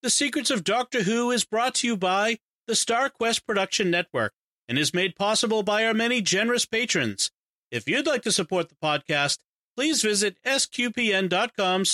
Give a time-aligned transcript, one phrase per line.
[0.00, 4.32] The Secrets of Doctor Who is brought to you by the Star Quest Production Network
[4.68, 7.32] and is made possible by our many generous patrons.
[7.72, 9.38] If you'd like to support the podcast,
[9.76, 11.84] please visit sqpn.com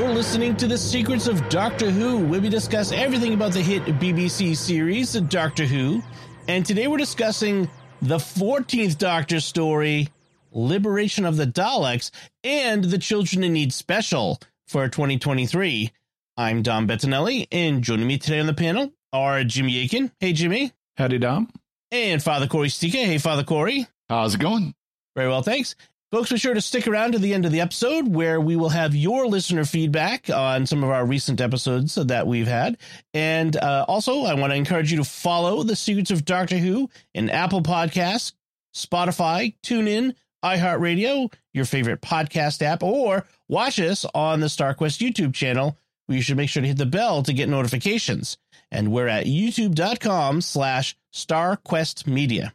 [0.00, 3.84] You're listening to The Secrets of Doctor Who, where we discuss everything about the hit
[3.84, 6.02] BBC series, Doctor Who.
[6.48, 7.68] And today we're discussing
[8.00, 10.08] the 14th Doctor story,
[10.52, 15.90] Liberation of the Daleks, and the Children in Need special for 2023.
[16.34, 20.10] I'm Dom Bettinelli, and joining me today on the panel are Jimmy Akin.
[20.18, 20.72] Hey, Jimmy.
[20.96, 21.50] Howdy, Dom.
[21.92, 23.04] And Father Cory Sticha.
[23.04, 23.86] Hey, Father Cory.
[24.08, 24.74] How's it going?
[25.14, 25.74] Very well, thanks.
[26.12, 28.70] Folks, be sure to stick around to the end of the episode where we will
[28.70, 32.78] have your listener feedback on some of our recent episodes that we've had.
[33.14, 36.90] And uh, also, I want to encourage you to follow The Secrets of Doctor Who
[37.14, 38.32] in Apple Podcasts,
[38.74, 45.78] Spotify, TuneIn, iHeartRadio, your favorite podcast app, or watch us on the StarQuest YouTube channel
[46.06, 48.36] where you should make sure to hit the bell to get notifications.
[48.72, 52.50] And we're at youtube.com slash starquestmedia.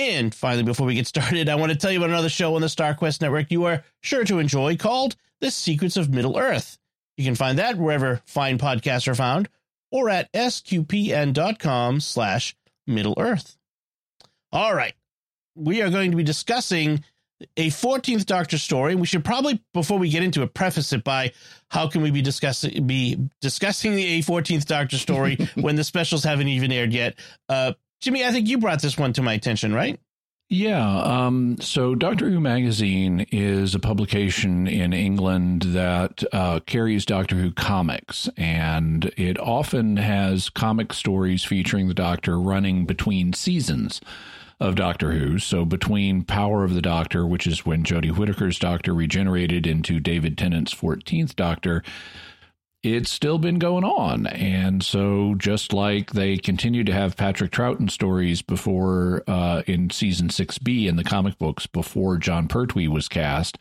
[0.00, 2.62] And finally, before we get started, I want to tell you about another show on
[2.62, 6.78] the StarQuest Network you are sure to enjoy called The Secrets of Middle Earth.
[7.18, 9.50] You can find that wherever fine podcasts are found
[9.90, 13.58] or at sqpn.com slash Middle Earth.
[14.50, 14.94] All right.
[15.54, 17.04] We are going to be discussing
[17.58, 18.94] a 14th Doctor story.
[18.94, 21.32] We should probably, before we get into it, preface it by
[21.68, 26.24] how can we be discussing be discussing the a 14th Doctor story when the specials
[26.24, 27.18] haven't even aired yet?
[27.50, 30.00] Uh, Jimmy, I think you brought this one to my attention, right?
[30.52, 31.00] Yeah.
[31.02, 37.52] Um, so Doctor Who Magazine is a publication in England that uh, carries Doctor Who
[37.52, 44.00] comics, and it often has comic stories featuring the Doctor running between seasons
[44.58, 45.38] of Doctor Who.
[45.38, 50.36] So between Power of the Doctor, which is when Jodie Whittaker's Doctor regenerated into David
[50.36, 51.84] Tennant's 14th Doctor,
[52.82, 54.26] it's still been going on.
[54.26, 60.28] And so, just like they continue to have Patrick Troughton stories before uh, in season
[60.28, 63.58] 6B in the comic books before Jon Pertwee was cast,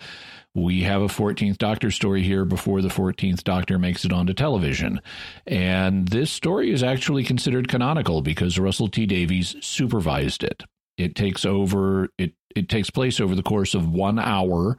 [0.56, 5.02] we have a 14th Doctor story here before the 14th Doctor makes it onto television.
[5.46, 10.64] And this story is actually considered canonical because Russell T Davies supervised it.
[10.98, 14.76] It takes over it it takes place over the course of 1 hour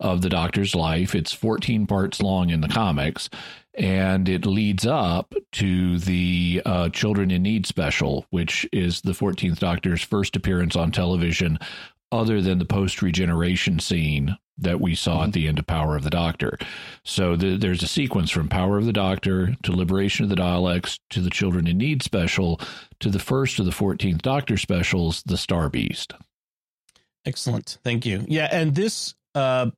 [0.00, 1.14] of the Doctor's life.
[1.14, 3.30] It's 14 parts long in the comics
[3.76, 9.58] and it leads up to the uh, Children in Need special, which is the 14th
[9.58, 11.58] Doctor's first appearance on television,
[12.12, 15.24] other than the post regeneration scene that we saw mm-hmm.
[15.24, 16.58] at the end of Power of the Doctor.
[17.04, 20.98] So the, there's a sequence from Power of the Doctor to Liberation of the Daleks
[21.10, 22.60] to the Children in Need special
[23.00, 26.12] to the first of the 14th Doctor specials, The Star Beast.
[27.26, 27.78] Excellent.
[27.82, 28.24] Thank you.
[28.28, 28.48] Yeah.
[28.52, 29.70] And this uh,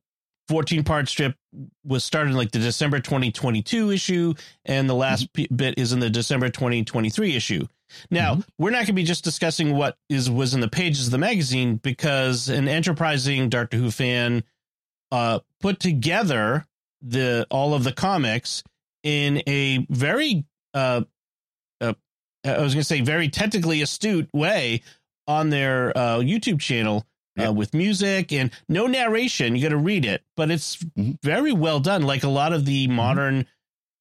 [0.49, 1.37] 14 part strip
[1.85, 4.35] was started like the December 2022 issue,
[4.65, 5.45] and the last mm-hmm.
[5.45, 7.67] p- bit is in the December 2023 issue.
[8.11, 8.43] Now, mm-hmm.
[8.59, 11.19] we're not going to be just discussing what is was in the pages of the
[11.19, 14.45] magazine because an enterprising Doctor Who fan
[15.13, 16.67] uh, put together
[17.03, 18.63] the all of the comics
[19.03, 21.03] in a very uh,
[21.81, 21.93] uh
[22.45, 24.83] I was going to say very technically astute way
[25.27, 27.05] on their uh, YouTube channel
[27.45, 29.57] uh, with music and no narration.
[29.57, 31.13] You got to read it, but it's mm-hmm.
[31.23, 32.03] very well done.
[32.03, 32.97] Like a lot of the mm-hmm.
[32.97, 33.47] modern,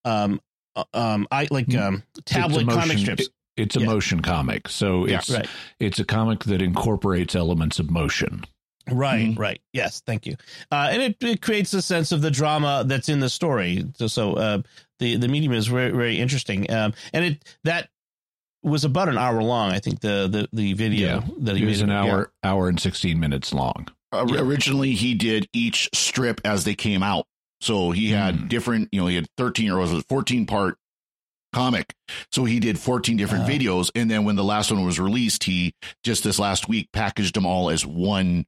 [0.03, 0.41] um,
[0.75, 1.95] uh, um, I like mm-hmm.
[1.95, 3.23] um, tablet comic strips.
[3.23, 3.85] It, it's a yeah.
[3.85, 5.49] motion comic, so it's yeah, right.
[5.79, 8.43] it's a comic that incorporates elements of motion.
[8.91, 9.39] Right, mm-hmm.
[9.39, 9.61] right.
[9.73, 10.35] Yes, thank you.
[10.71, 13.83] Uh, and it, it creates a sense of the drama that's in the story.
[13.95, 14.61] So, so uh,
[14.99, 16.69] the the medium is very very interesting.
[16.71, 17.89] Um, and it that
[18.65, 19.71] was about an hour long.
[19.71, 22.49] I think the the, the video yeah, that he it was an hour yeah.
[22.51, 23.87] hour and sixteen minutes long.
[24.11, 24.39] Uh, yeah.
[24.39, 27.27] Originally, he did each strip as they came out,
[27.61, 28.49] so he had mm.
[28.49, 28.89] different.
[28.91, 30.77] You know, he had thirteen or was it fourteen part
[31.53, 31.93] comic,
[32.31, 35.43] so he did fourteen different uh, videos, and then when the last one was released,
[35.43, 35.73] he
[36.03, 38.45] just this last week packaged them all as one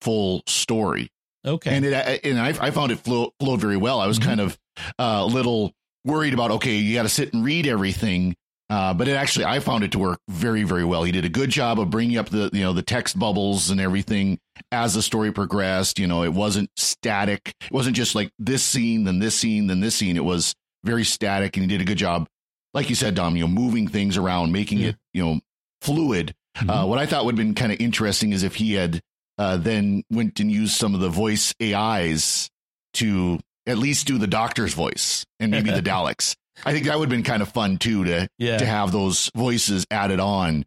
[0.00, 1.10] full story.
[1.46, 4.00] Okay, and it and I, I found it flow, flowed very well.
[4.00, 4.28] I was mm-hmm.
[4.28, 4.58] kind of
[4.98, 5.72] uh, a uh, little
[6.04, 8.34] worried about okay, you got to sit and read everything
[8.70, 11.04] uh, but it actually, I found it to work very, very well.
[11.04, 13.80] He did a good job of bringing up the, you know, the text bubbles and
[13.80, 14.38] everything
[14.70, 15.98] as the story progressed.
[15.98, 17.54] You know, it wasn't static.
[17.60, 20.16] It wasn't just like this scene, then this scene, then this scene.
[20.16, 20.54] It was
[20.84, 22.26] very static, and he did a good job,
[22.72, 23.36] like you said, Dom.
[23.36, 24.88] You know, moving things around, making yeah.
[24.88, 25.40] it, you know,
[25.82, 26.34] fluid.
[26.56, 26.70] Mm-hmm.
[26.70, 29.00] Uh, what I thought would have been kind of interesting is if he had
[29.38, 32.50] uh, then went and used some of the voice AIs
[32.94, 37.06] to at least do the doctor's voice and maybe the Daleks I think that would
[37.10, 38.58] have been kind of fun too to Yeah.
[38.58, 40.64] to have those voices added on.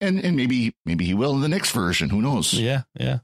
[0.00, 2.10] And and maybe maybe he will in the next version.
[2.10, 2.54] Who knows?
[2.54, 3.18] Yeah, yeah.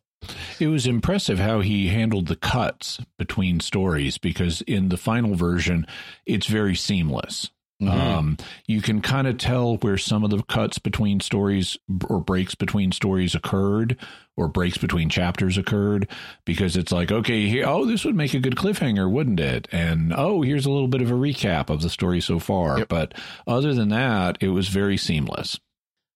[0.59, 5.87] It was impressive how he handled the cuts between stories because in the final version,
[6.27, 7.51] it's very seamless.
[7.83, 7.91] Mhm.
[7.91, 8.37] Um,
[8.67, 11.77] you can kind of tell where some of the cuts between stories
[12.09, 13.99] or breaks between stories occurred
[14.35, 16.09] or breaks between chapters occurred
[16.47, 19.69] because it's like, okay, here, oh, this would make a good cliffhanger, wouldn't it?
[19.73, 22.79] And oh, here's a little bit of a recap of the story so far.
[22.79, 22.89] Yep.
[22.89, 23.15] But
[23.47, 25.59] other than that, it was very seamless.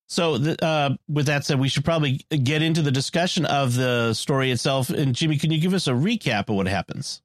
[0.09, 4.13] So, the, uh, with that said, we should probably get into the discussion of the
[4.15, 4.91] story itself.
[4.91, 7.23] And Jimmy, can you give us a recap of what happens?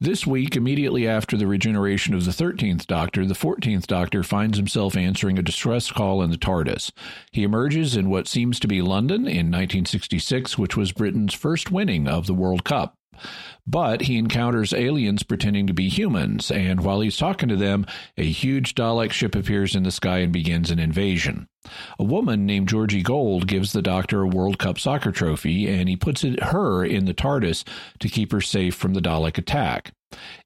[0.00, 4.96] This week, immediately after the regeneration of the 13th Doctor, the 14th Doctor finds himself
[4.96, 6.90] answering a distress call in the TARDIS.
[7.30, 12.08] He emerges in what seems to be London in 1966, which was Britain's first winning
[12.08, 12.96] of the World Cup.
[13.66, 17.86] But he encounters aliens pretending to be humans, and while he's talking to them,
[18.18, 21.48] a huge Dalek ship appears in the sky and begins an invasion.
[21.98, 25.96] A woman named Georgie Gold gives the Doctor a World Cup soccer trophy, and he
[25.96, 27.64] puts it, her in the TARDIS
[28.00, 29.92] to keep her safe from the Dalek attack.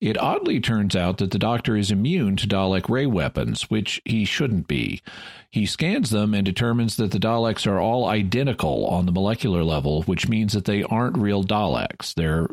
[0.00, 4.25] It oddly turns out that the Doctor is immune to Dalek ray weapons, which he
[4.25, 5.03] shouldn't be.
[5.50, 10.03] He scans them and determines that the Daleks are all identical on the molecular level,
[10.05, 12.15] which means that they aren't real Daleks.
[12.15, 12.49] They're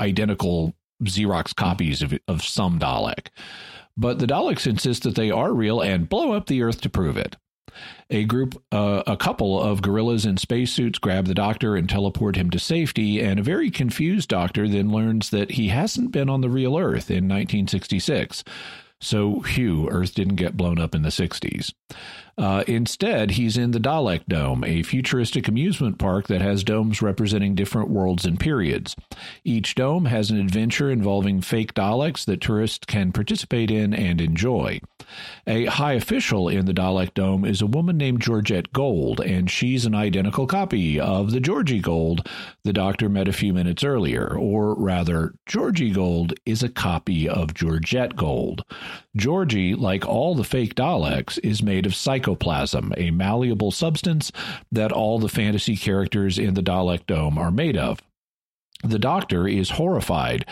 [0.00, 3.28] identical Xerox copies of, of some Dalek.
[3.96, 7.16] But the Daleks insist that they are real and blow up the Earth to prove
[7.16, 7.36] it.
[8.08, 12.50] A group, uh, a couple of gorillas in spacesuits grab the doctor and teleport him
[12.50, 16.48] to safety, and a very confused doctor then learns that he hasn't been on the
[16.48, 18.44] real Earth in 1966.
[19.00, 21.72] So, phew, Earth didn't get blown up in the 60s.
[22.38, 27.54] Uh, instead, he's in the Dalek Dome, a futuristic amusement park that has domes representing
[27.54, 28.94] different worlds and periods.
[29.42, 34.80] Each dome has an adventure involving fake Daleks that tourists can participate in and enjoy.
[35.46, 39.86] A high official in the Dalek Dome is a woman named Georgette Gold, and she's
[39.86, 42.28] an identical copy of the Georgie Gold
[42.66, 47.54] the doctor met a few minutes earlier, or rather, Georgie Gold is a copy of
[47.54, 48.64] Georgette Gold.
[49.14, 51.94] Georgie, like all the fake Daleks, is made of
[52.26, 54.32] psychoplasm, a malleable substance
[54.72, 58.00] that all the fantasy characters in the Dalek Dome are made of.
[58.84, 60.44] The doctor is horrified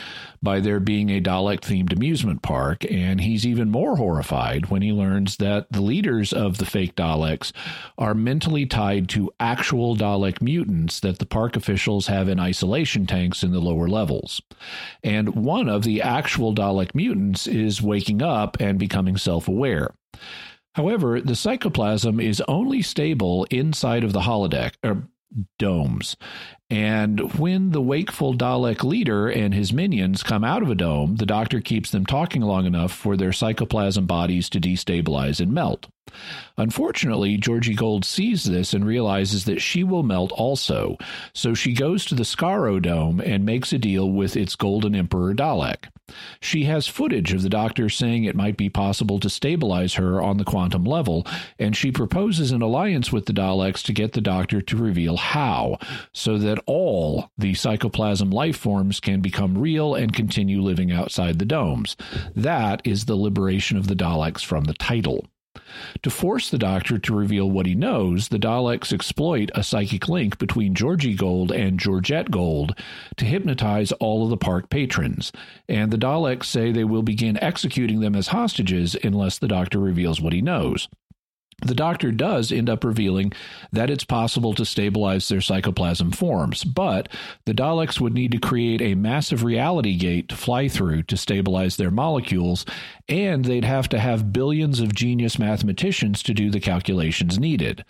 [0.43, 4.93] by there being a Dalek themed amusement park, and he's even more horrified when he
[4.93, 7.53] learns that the leaders of the fake Daleks
[7.99, 13.43] are mentally tied to actual Dalek mutants that the park officials have in isolation tanks
[13.43, 14.41] in the lower levels.
[15.03, 19.93] And one of the actual Dalek mutants is waking up and becoming self aware.
[20.75, 25.09] However, the psychoplasm is only stable inside of the holodeck or
[25.59, 26.17] domes.
[26.71, 31.27] And when the wakeful Dalek leader and his minions come out of a dome, the
[31.27, 35.87] doctor keeps them talking long enough for their psychoplasm bodies to destabilize and melt.
[36.57, 40.97] Unfortunately, Georgie Gold sees this and realizes that she will melt also,
[41.33, 45.35] so she goes to the Skaro Dome and makes a deal with its Golden Emperor
[45.35, 45.87] Dalek.
[46.41, 50.37] She has footage of the doctor saying it might be possible to stabilize her on
[50.37, 51.27] the quantum level,
[51.59, 55.79] and she proposes an alliance with the Daleks to get the doctor to reveal how,
[56.13, 61.45] so that all the psychoplasm life forms can become real and continue living outside the
[61.45, 61.97] domes.
[62.35, 65.27] That is the liberation of the Daleks from the title.
[66.03, 70.39] To force the Doctor to reveal what he knows, the Daleks exploit a psychic link
[70.39, 72.77] between Georgie Gold and Georgette Gold
[73.17, 75.33] to hypnotize all of the park patrons,
[75.69, 80.21] and the Daleks say they will begin executing them as hostages unless the Doctor reveals
[80.21, 80.89] what he knows.
[81.65, 83.33] The doctor does end up revealing
[83.73, 87.09] that it's possible to stabilize their psychoplasm forms, but
[87.47, 91.77] the Daleks would need to create a massive reality gate to fly through to stabilize
[91.77, 92.67] their molecules,
[93.09, 97.85] and they'd have to have billions of genius mathematicians to do the calculations needed.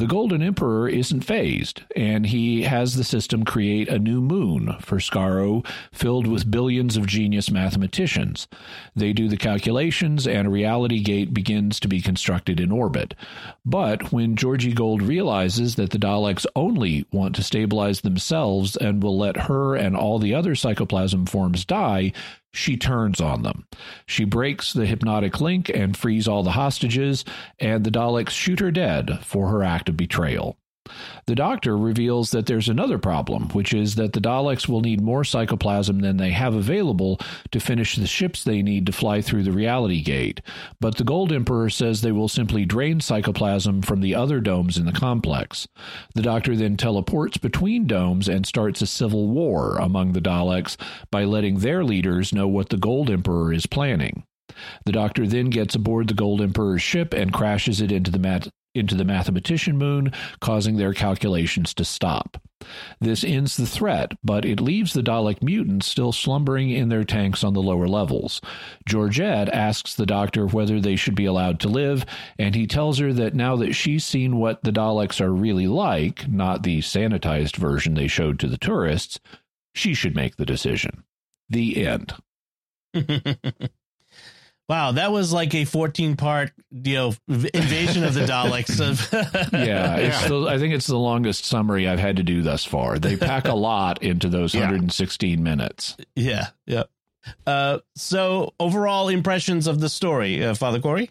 [0.00, 4.96] The Golden Emperor isn't fazed, and he has the system create a new moon for
[4.96, 8.48] Skaro filled with billions of genius mathematicians.
[8.96, 13.14] They do the calculations, and a reality gate begins to be constructed in orbit.
[13.66, 19.18] But when Georgie Gold realizes that the Daleks only want to stabilize themselves and will
[19.18, 22.14] let her and all the other psychoplasm forms die,
[22.52, 23.66] she turns on them.
[24.06, 27.24] She breaks the hypnotic link and frees all the hostages,
[27.58, 30.59] and the Daleks shoot her dead for her act of betrayal.
[31.26, 35.24] The doctor reveals that there's another problem, which is that the Daleks will need more
[35.24, 37.20] psychoplasm than they have available
[37.50, 40.40] to finish the ships they need to fly through the reality gate.
[40.80, 44.86] But the Gold Emperor says they will simply drain psychoplasm from the other domes in
[44.86, 45.66] the complex.
[46.14, 50.76] The doctor then teleports between domes and starts a civil war among the Daleks
[51.10, 54.24] by letting their leaders know what the Gold Emperor is planning.
[54.84, 58.48] The doctor then gets aboard the Gold Emperor's ship and crashes it into the mat-
[58.74, 62.40] into the mathematician moon, causing their calculations to stop.
[63.00, 67.42] This ends the threat, but it leaves the Dalek mutants still slumbering in their tanks
[67.42, 68.40] on the lower levels.
[68.86, 72.04] Georgette asks the doctor whether they should be allowed to live,
[72.38, 76.28] and he tells her that now that she's seen what the Daleks are really like,
[76.28, 79.18] not the sanitized version they showed to the tourists,
[79.74, 81.04] she should make the decision.
[81.48, 82.14] The end.
[84.70, 88.78] wow, that was like a 14 part, you know, invasion of the Daleks.
[88.80, 92.64] Of yeah, it's the, I think it's the longest summary I've had to do thus
[92.64, 93.00] far.
[93.00, 94.60] They pack a lot into those Yeah.
[94.60, 95.96] 116 minutes.
[96.14, 96.84] yeah, yeah.
[97.46, 101.10] Uh, so overall impressions of the story, uh, Father Cory?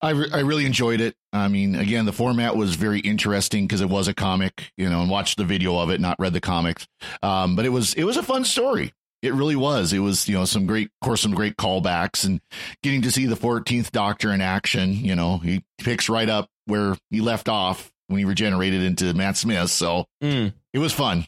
[0.00, 1.14] I, re- I really enjoyed it.
[1.32, 5.02] I mean, again, the format was very interesting because it was a comic, you know,
[5.02, 6.86] and watched the video of it, not read the comics.
[7.22, 8.92] Um, but it was it was a fun story.
[9.22, 9.92] It really was.
[9.92, 12.40] It was, you know, some great, of course, some great callbacks and
[12.82, 14.92] getting to see the 14th Doctor in action.
[14.92, 19.36] You know, he picks right up where he left off when he regenerated into Matt
[19.36, 19.70] Smith.
[19.70, 20.52] So Mm.
[20.72, 21.26] it was fun.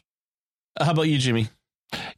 [0.79, 1.49] How about you, Jimmy?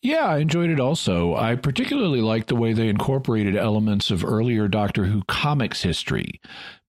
[0.03, 1.33] Yeah, I enjoyed it also.
[1.35, 6.39] I particularly liked the way they incorporated elements of earlier Doctor Who comics history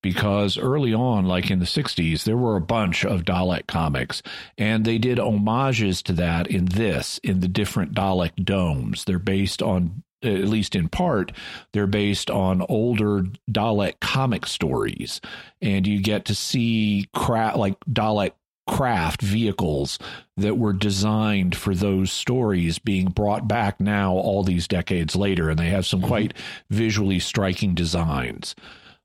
[0.04, 4.23] because early on, like in the 60s, there were a bunch of Dalek comics,
[4.58, 9.04] and they did homages to that in this, in the different Dalek domes.
[9.04, 11.32] They're based on, at least in part,
[11.73, 15.23] they're based on older Dalek comic stories,
[15.62, 18.32] and you get to see cra- like Dalek
[18.66, 19.99] craft vehicles
[20.37, 25.49] that were designed for those stories being brought back now all these decades later.
[25.49, 26.08] And they have some mm-hmm.
[26.08, 26.34] quite
[26.68, 28.54] visually striking designs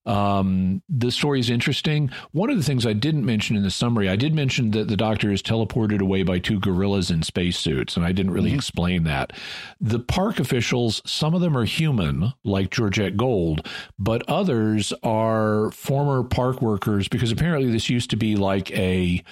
[0.09, 2.09] um, the story is interesting.
[2.31, 4.97] One of the things I didn't mention in the summary, I did mention that the
[4.97, 9.33] doctor is teleported away by two gorillas in spacesuits, and I didn't really explain that.
[9.79, 13.67] The park officials, some of them are human, like Georgette Gold,
[13.99, 19.23] but others are former park workers because apparently this used to be like a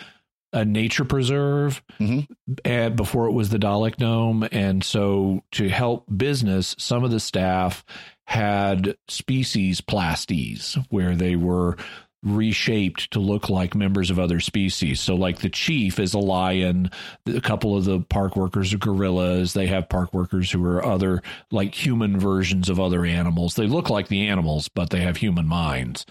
[0.53, 2.25] a nature preserve Mhm.
[2.63, 4.47] and before it was the Dalek Dome.
[4.53, 7.83] And so to help business, some of the staff
[8.27, 11.77] had species plasties where they were
[12.23, 14.99] reshaped to look like members of other species.
[14.99, 16.91] So like the chief is a lion,
[17.25, 21.21] a couple of the park workers are gorillas, they have park workers who are other
[21.51, 23.55] like human versions of other animals.
[23.55, 26.05] They look like the animals, but they have human minds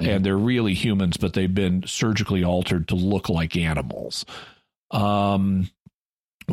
[0.00, 4.24] and they're really humans, but they've been surgically altered to look like animals.
[4.90, 5.70] Um,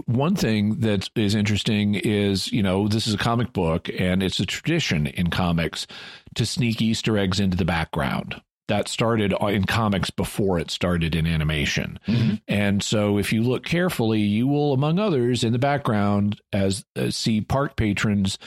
[0.05, 4.39] one thing that is interesting is, you know, this is a comic book and it's
[4.39, 5.87] a tradition in comics
[6.35, 8.41] to sneak Easter eggs into the background.
[8.67, 11.99] That started in comics before it started in animation.
[12.07, 12.41] Mhm.
[12.47, 17.09] And so if you look carefully, you will, among others, in the background, as uh,
[17.09, 18.37] see park patrons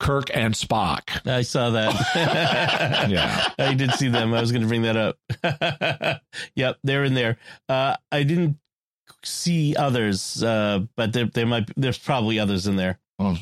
[0.00, 1.26] Kirk and Spock.
[1.26, 3.08] I saw that.
[3.10, 3.48] Yeah.
[3.58, 4.32] I did see them.
[4.32, 6.22] I was going to bring that up.
[6.54, 7.36] yep, they're in there.
[7.68, 8.58] Uh, I didn't
[9.24, 12.98] see others, uh, but there, there might be, there's probably others in there.
[13.18, 13.38] Well,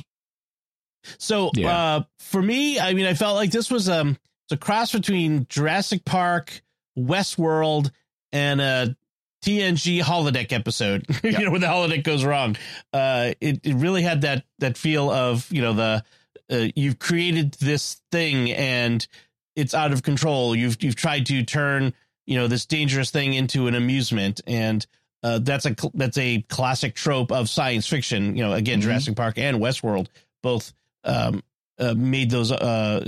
[1.19, 1.77] So Yeah.
[1.77, 4.11] uh, for me, I mean, I felt like this was um,
[4.45, 6.63] it's a cross between Jurassic Park,
[6.99, 7.91] Westworld,
[8.33, 8.97] and a
[9.45, 11.07] TNG holodeck episode.
[11.23, 11.39] you Yeah.
[11.41, 12.57] know, when the holodeck goes wrong,
[12.93, 16.05] uh, it it really had that that feel of you know the
[16.51, 19.07] uh, you've created this thing and
[19.55, 20.55] it's out of control.
[20.57, 21.93] You've you've tried to turn
[22.27, 24.85] you know this dangerous thing into an amusement and.
[25.23, 28.37] Uh, that's a that's a classic trope of science fiction.
[28.37, 28.83] You know, again, Mhm.
[28.85, 30.07] Jurassic Park and Westworld
[30.43, 30.73] both
[31.05, 31.43] um,
[31.79, 33.05] uh, made those uh,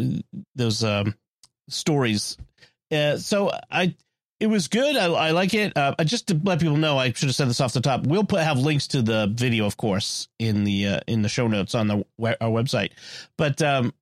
[0.57, 1.15] those um,
[1.69, 2.37] stories.
[2.91, 3.95] Uh, so I,
[4.41, 4.97] it was good.
[4.97, 5.77] I, I like it.
[5.77, 8.07] Uh, just to let people know, I should have said this off the top.
[8.07, 11.47] We'll put have links to the video, of course, in the uh, in the show
[11.49, 12.05] notes on the
[12.41, 12.93] our website.
[13.37, 13.93] But um,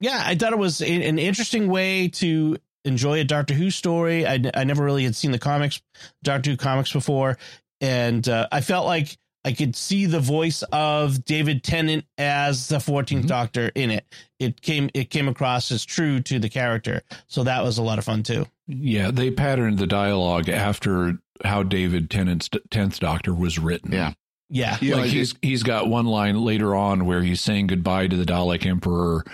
[0.00, 4.26] yeah, I thought it was an interesting way to enjoy a Doctor Who story.
[4.26, 5.80] I, I never really had seen the comics,
[6.22, 7.38] Doctor Who comics before,
[7.80, 12.76] and uh, I felt like I could see the voice of David Tennant as the
[12.78, 13.26] 14th Mhm.
[13.26, 14.04] Doctor in it.
[14.38, 17.98] It came it came across as true to the character, so that was a lot
[17.98, 18.46] of fun too.
[18.68, 23.92] Yeah, they patterned the dialogue after how David Tennant's tenth Doctor was written.
[23.92, 24.12] Yeah.
[24.48, 28.06] Yeah, Yeah, like like he's he's got one line later on where he's saying goodbye
[28.06, 29.24] to the Dalek Emperor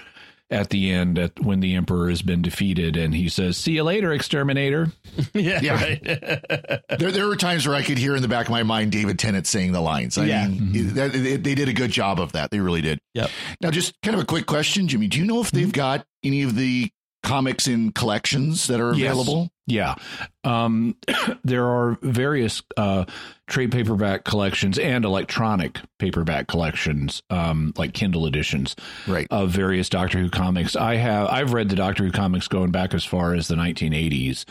[0.51, 3.83] at the end at when the Emperor has been defeated, and he says, "See you
[3.85, 4.91] later, exterminator."
[5.35, 5.75] yeah, Yeah.
[5.75, 6.03] right.
[6.99, 9.19] there, there were times where I could hear in the back of my mind David
[9.19, 10.17] Tennant saying the lines.
[10.17, 10.49] I Yeah.
[10.49, 10.91] mean, Mhm.
[10.95, 12.51] that, they, they did a good job of that.
[12.51, 12.99] They really did.
[13.15, 13.31] Yep.
[13.61, 15.07] Now, just kind of a quick question, Jimmy.
[15.09, 16.91] Do you know if they've got any of the
[17.23, 19.13] comics in collections that are Yes.
[19.13, 19.51] available?
[19.67, 19.97] Yeah.
[20.45, 20.97] Um,
[21.45, 23.05] there are various uh,
[23.47, 29.27] trade paperback collections and electronic paperback collections, um, like Kindle editions Right.
[29.31, 30.75] of various Doctor Who comics.
[30.77, 34.45] I have I've read the Doctor Who comics going back as far as the 1980s,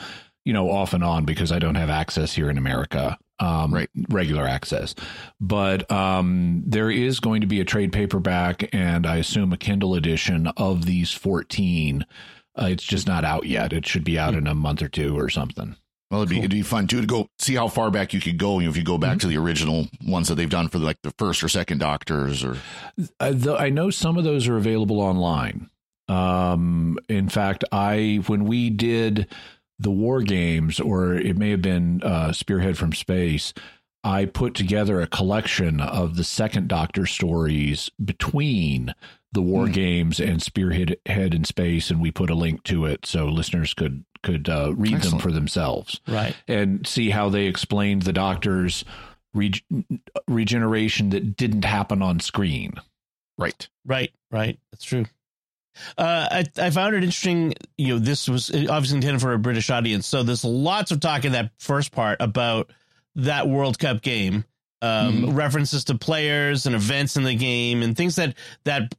[0.46, 3.18] you know, off and on because I don't have access here in America.
[3.40, 3.90] Um, Right.
[4.10, 4.96] regular access,
[5.40, 9.94] but um, there is going to be a trade paperback and I assume a Kindle
[9.94, 12.04] edition of these 14.
[12.60, 13.74] Uh, it's just not out yet.
[13.74, 15.76] It should be out in a month or two or something.
[16.10, 18.38] Well, it'd be, it'd be fun too to go see how far back you could
[18.38, 18.60] go.
[18.60, 21.02] You know, if you go back to the original ones that they've done for like
[21.04, 22.58] the first or second Doctors, or
[23.20, 25.70] Uh, the, I know some of those are available online.
[26.08, 29.28] Um, in fact, I when we did
[29.80, 33.54] the war games, or it may have been uh, Spearhead from Space,
[34.04, 38.94] I put together a collection of the second Doctor stories between
[39.34, 39.72] the war Hmm.
[39.74, 43.74] games and Spearhead Head in Space, and we put a link to it so listeners
[43.74, 46.36] could could uh, read them for themselves Right.
[46.48, 48.84] and see how they explained the Doctor's
[49.34, 49.62] reg-
[50.28, 52.74] regeneration that didn't happen on screen.
[53.38, 53.68] right?
[53.86, 54.60] Right, right.
[54.72, 55.06] That's true.
[55.98, 57.54] Uh, I I found it interesting.
[57.78, 61.24] You know, this was obviously intended for a British audience, so there's lots of talk
[61.24, 62.72] in that first part about
[63.16, 64.44] that World Cup game,
[64.82, 68.96] um, references to players and events in the game, and things that that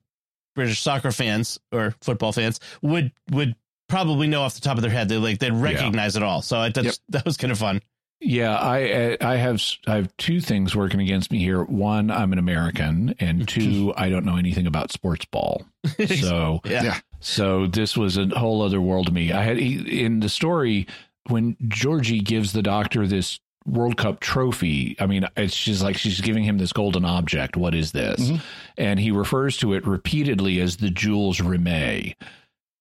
[0.58, 3.54] British soccer fans or football fans would would
[3.88, 5.08] probably know off the top of their head.
[5.08, 6.42] They like they'd recognize it all.
[6.42, 6.94] So I thought Yep.
[7.10, 7.80] that was kind of fun.
[8.20, 11.62] Yeah, I I have I have two things working against me here.
[11.62, 15.64] One, I'm an American, and two, I don't know anything about sports ball.
[16.06, 16.82] So yeah.
[16.82, 17.00] Yeah.
[17.20, 19.32] so this was a whole other world to me.
[19.32, 20.86] I had in the story
[21.28, 23.38] when Georgie gives the doctor this
[23.68, 24.96] World Cup trophy.
[24.98, 27.56] I mean, it's just like she's giving him this golden object.
[27.56, 28.20] What is this?
[28.20, 28.40] Mhm.
[28.76, 32.14] And he refers to it repeatedly as the Jules Rimet.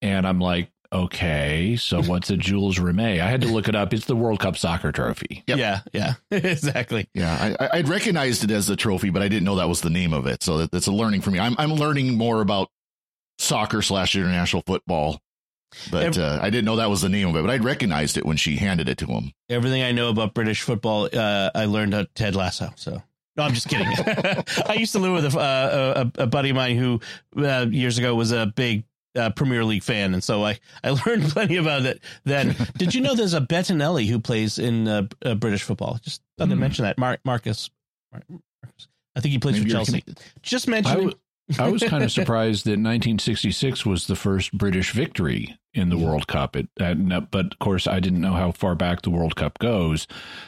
[0.01, 3.19] And I'm like, okay, so what's a Jules Rimet?
[3.19, 3.93] I had to look it up.
[3.93, 5.43] It's the World Cup soccer trophy.
[5.47, 5.57] Yep.
[5.57, 7.07] yeah, yeah, exactly.
[7.13, 9.81] Yeah, I, I- I'd recognized it as the trophy, but I didn't know that was
[9.81, 10.41] the name of it.
[10.43, 11.39] So that, that's a learning for me.
[11.39, 12.69] I'm I'm learning more about
[13.39, 15.19] soccer slash international football,
[15.91, 17.41] but uh, I didn't know that was the name of it.
[17.41, 19.31] But I'd recognized it when she handed it to him.
[19.49, 22.71] Everything I know about British football, uh, I learned at Ted Lasso.
[22.75, 23.01] So
[23.35, 23.87] no, I'm just kidding.
[24.67, 26.99] I used to live with a, uh, a, a buddy of mine who
[27.37, 28.83] uh, years ago was a big
[29.15, 32.01] uh, Premier League fan, and so I, I learned plenty about it.
[32.23, 35.99] Then, did you know there's a Bettinelli who plays in uh, uh, British football?
[36.03, 36.59] Just thought to Hmm.
[36.61, 36.97] mention that.
[36.97, 37.69] Mar- Marcus,
[38.11, 38.21] Mar-
[38.63, 40.03] Marcus, I think he plays Maybe for Chelsea.
[40.43, 41.13] Just I, mention.
[41.49, 45.97] W- I was kind of surprised that 1966 was the first British victory in the
[45.97, 46.55] World Cup.
[46.55, 50.07] It, uh, but of course, I didn't know how far back the World Cup goes.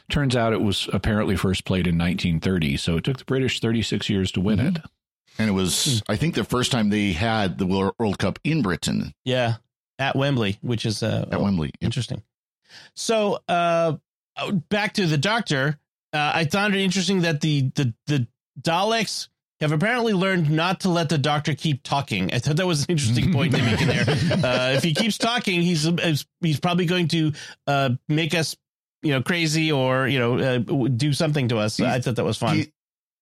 [0.09, 4.09] Turns out it was apparently first played in 1930, so it took the British 36
[4.09, 4.75] years to win Mhm.
[4.77, 4.81] it.
[5.37, 9.13] And it was, I think, the first time they had the World Cup in Britain
[9.23, 9.55] yeah,
[9.97, 11.71] at Wembley, which is uh, at Wembley.
[11.79, 12.23] Interesting.
[12.95, 13.97] So, uh,
[14.69, 15.79] back to the doctor.
[16.11, 18.27] Uh, I found it interesting that the the the
[18.59, 19.29] Daleks
[19.61, 22.33] have apparently learned not to let the doctor keep talking.
[22.33, 24.05] I thought that was an interesting point to make in there.
[24.07, 25.89] Uh, if he keeps talking, he's
[26.41, 27.33] he's probably going to
[27.67, 28.55] uh, make us,
[29.01, 31.79] you know, crazy or you know, uh, do something to us.
[31.79, 32.57] I thought that was fun.
[32.57, 32.73] He,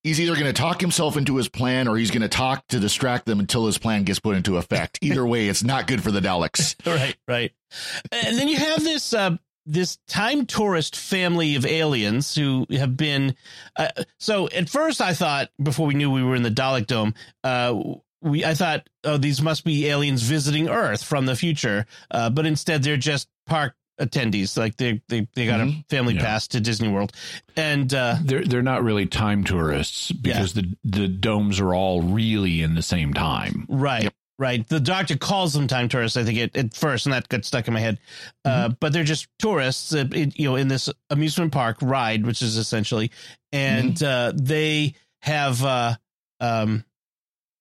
[0.03, 2.79] he's either going to talk himself into his plan or he's going to talk to
[2.79, 4.99] distract them until his plan gets put into effect.
[5.01, 6.75] Either way, it's not good for the Daleks.
[6.85, 7.51] right, right.
[8.11, 13.35] And then you have this uh, this time tourist family of aliens who have been.
[13.75, 17.13] Uh, so at first, I thought before we knew we were in the Dalek Dome,
[17.43, 17.79] uh,
[18.21, 22.45] we I thought, oh, these must be aliens visiting Earth from the future, uh, but
[22.45, 24.57] instead they're just park attendees.
[24.57, 25.83] Like they they they got a Mhm.
[25.89, 26.21] family Yeah.
[26.21, 27.11] pass to Disney World,
[27.55, 32.61] and uh, They're they're not really time tourists because the the domes are all really
[32.61, 33.65] in the same time.
[33.69, 34.03] Right.
[34.03, 34.13] Yep.
[34.39, 34.67] Right.
[34.67, 37.67] The doctor calls them time tourists, I think, at, at first, and that got stuck
[37.67, 37.97] in my head.
[38.45, 42.43] Uh, but they're just tourists, uh, it, you know, in this amusement park ride, which
[42.43, 43.09] is essentially,
[43.51, 45.95] and uh, they have, uh,
[46.39, 46.85] um,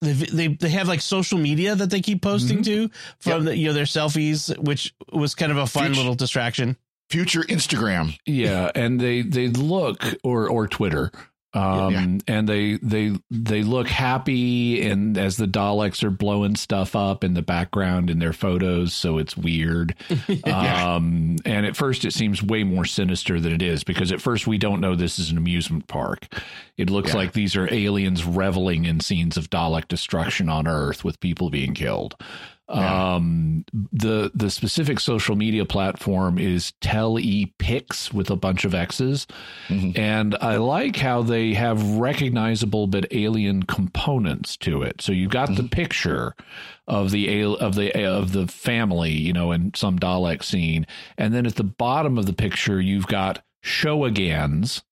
[0.02, 3.68] they, they they have like social media that they keep posting to from the, you
[3.68, 6.76] know their selfies, which was kind of a fun Future- little distraction.
[7.08, 8.18] Future Instagram.
[8.26, 11.10] Yeah, and they they look or or Twitter.
[11.56, 12.34] Um Yeah.
[12.36, 17.34] and they they they look happy and as the Daleks are blowing stuff up in
[17.34, 19.94] the background in their photos, so it's weird.
[20.46, 20.94] Yeah.
[20.96, 24.46] Um and at first it seems way more sinister than it is because at first
[24.46, 26.26] we don't know this is an amusement park.
[26.76, 27.16] It looks Yeah.
[27.16, 31.72] like these are aliens reveling in scenes of Dalek destruction on Earth with people being
[31.74, 32.16] killed.
[32.68, 33.14] Yeah.
[33.14, 38.74] Um, the the specific social media platform is Tell E Pics with a bunch of
[38.74, 39.26] X's,
[39.68, 39.96] Mhm.
[39.96, 45.00] and I like how they have recognizable but alien components to it.
[45.00, 46.34] So you've got the picture
[46.88, 51.46] of the of the of the family, you know, in some Dalek scene, and then
[51.46, 54.82] at the bottom of the picture you've got show showagans,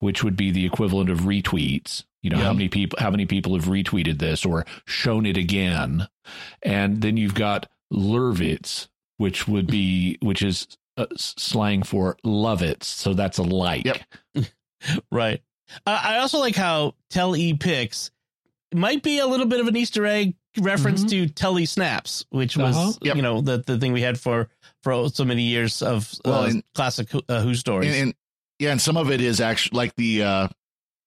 [0.00, 2.04] which would be the equivalent of retweets.
[2.22, 2.44] You know, Yeah.
[2.44, 6.08] how many people how many people have retweeted this or shown it again,
[6.62, 12.82] and then you've got lurvits, which would be which is uh, slang for love it.
[12.82, 13.84] So that's a like.
[13.86, 13.98] Yep.
[15.10, 15.42] Right.
[15.86, 18.10] Uh, I also like how Tell E Picks
[18.72, 21.08] might be a little bit of an Easter egg reference Mhm.
[21.10, 22.92] to Tele-Snaps, which was Uh-huh.
[23.02, 23.16] Yep.
[23.16, 24.48] you know the the thing we had for
[24.84, 27.90] for so many years of Well, uh, and- classic Who- uh, Who stories.
[27.92, 28.14] and, and
[28.60, 30.48] yeah, and some of it is actually like the uh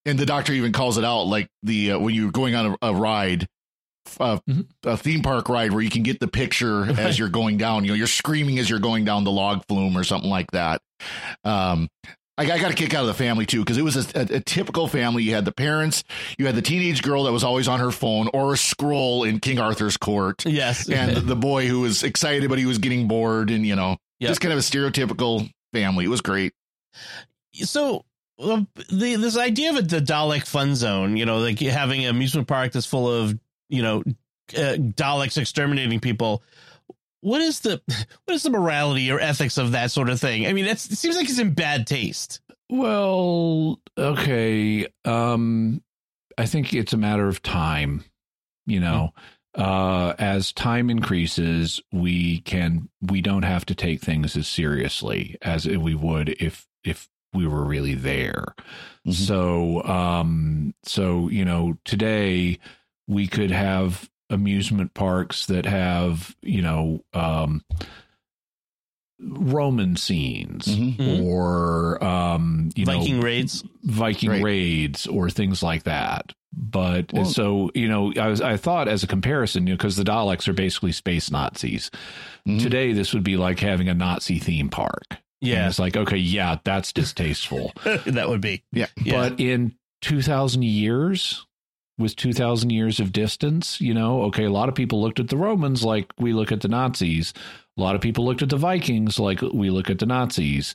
[0.06, 2.88] and the doctor even calls it out like the uh, when you're going on a,
[2.90, 3.46] a ride
[4.18, 4.66] uh, Mhm.
[4.84, 6.98] a theme park ride where you can get the picture Right.
[6.98, 9.96] as you're going down you know you're screaming as you're going down the log flume
[9.96, 10.80] or something like that
[11.44, 11.88] um
[12.38, 14.36] I, I got a kick out of the family too because it was a, a,
[14.36, 15.22] a typical family.
[15.22, 16.02] You had the parents,
[16.38, 19.38] you had the teenage girl that was always on her phone, or a scroll in
[19.38, 20.88] King Arthur's court, yes.
[20.88, 24.28] and the boy who was excited but he was getting bored, and you know, Yep.
[24.30, 26.06] just kind of a stereotypical family.
[26.06, 26.54] It was great.
[27.52, 28.04] so
[28.42, 32.10] uh, the this idea of a, the Dalek fun zone, you know, like having an
[32.10, 34.02] amusement park that's full of you know
[34.54, 36.42] uh, Daleks exterminating people.
[37.20, 37.80] What is the
[38.24, 40.46] what is the morality or ethics of that sort of thing?
[40.46, 42.40] I mean, it seems like it's in bad taste.
[42.68, 44.86] Well, okay.
[45.04, 45.82] Um,
[46.38, 48.04] I think it's a matter of time.
[48.66, 49.10] You know,
[49.54, 55.66] uh, as time increases, we can we don't have to take things as seriously as
[55.66, 58.54] we would if if we were really there.
[59.06, 59.14] Mhm.
[59.14, 62.58] So, um, so you know, today
[63.08, 67.62] we could have amusement parks that have you know um,
[69.20, 70.96] Roman scenes Mhm.
[70.96, 71.22] Mhm.
[71.24, 73.62] or um, you know Viking raids.
[73.84, 74.42] Viking Right.
[74.42, 76.32] raids or things like that.
[76.54, 79.96] But Well- so you know, I was I thought as a comparison, you know, because
[79.96, 81.90] the Daleks are basically space Nazis.
[82.46, 82.60] Mhm.
[82.60, 85.18] Today, this would be like having a Nazi theme park.
[85.42, 87.72] And Yeah, it's like okay, yeah, that's distasteful.
[87.84, 88.62] that would be.
[88.72, 88.86] Yeah.
[89.02, 89.28] Yeah.
[89.28, 91.44] But in two thousand years,
[91.98, 95.28] with two thousand years of distance, you know, okay, a lot of people looked at
[95.28, 97.34] the Romans like we look at the Nazis.
[97.76, 100.74] A lot of people looked at the Vikings like we look at the Nazis.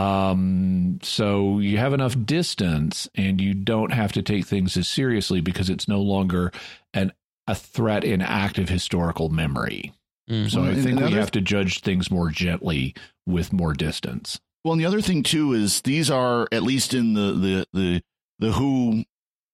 [0.00, 5.40] Um, so you have enough distance and you don't have to take things as seriously
[5.40, 6.52] because it's no longer
[6.92, 7.12] an
[7.46, 9.92] a threat in active historical memory.
[10.28, 10.50] Mhm.
[10.50, 12.94] So Well, I and think we have to judge things more gently
[13.26, 14.38] with more distance.
[14.64, 18.02] Well, and the other thing too is these are at least in the the the
[18.38, 19.04] the Who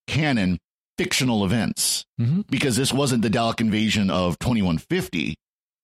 [0.06, 0.58] canon
[0.98, 2.44] fictional events Mhm.
[2.50, 5.34] because this wasn't the Dalek invasion of 2150.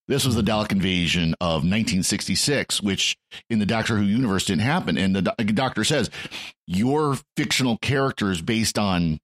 [0.06, 3.16] This was the Dalek invasion of 1966, which
[3.50, 4.96] in the Doctor Who universe didn't happen.
[4.96, 6.10] And the doc- doctor says
[6.66, 9.18] your fictional characters based on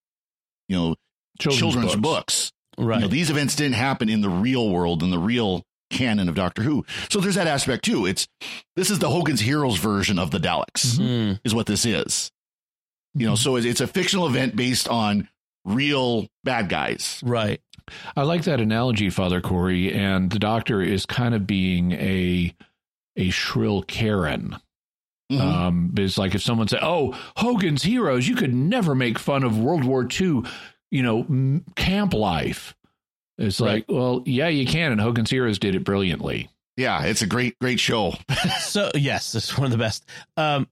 [0.69, 0.95] you know
[1.39, 2.53] children's, books.
[2.79, 2.97] right.
[2.97, 5.63] You know, these events didn't happen in the real world in the real
[5.95, 6.85] canon of Doctor Who.
[7.09, 8.05] So there's that aspect too.
[8.05, 8.29] It's
[8.77, 11.41] this is the Hogan's Heroes version of the Daleks Mm.
[11.45, 12.31] is what this is.
[13.15, 15.29] You know, so it's, it's a fictional event based on
[15.65, 17.21] real bad guys.
[17.25, 17.61] Right.
[18.17, 22.55] I like that analogy, Father Cory, and the doctor is kind of being a
[23.17, 24.57] a shrill Karen.
[25.31, 25.41] Mhm.
[25.41, 29.59] Um, it's like if someone said, "Oh, Hogan's Heroes," you could never make fun of
[29.59, 30.43] World War II,
[30.91, 32.75] you know, m- camp life.
[33.39, 36.49] It's like, well, yeah, you can, and Hogan's Heroes did it brilliantly.
[36.77, 38.15] yeah, it's a great, great show.
[38.61, 40.05] so yes, it's one of the best.
[40.37, 40.69] Um,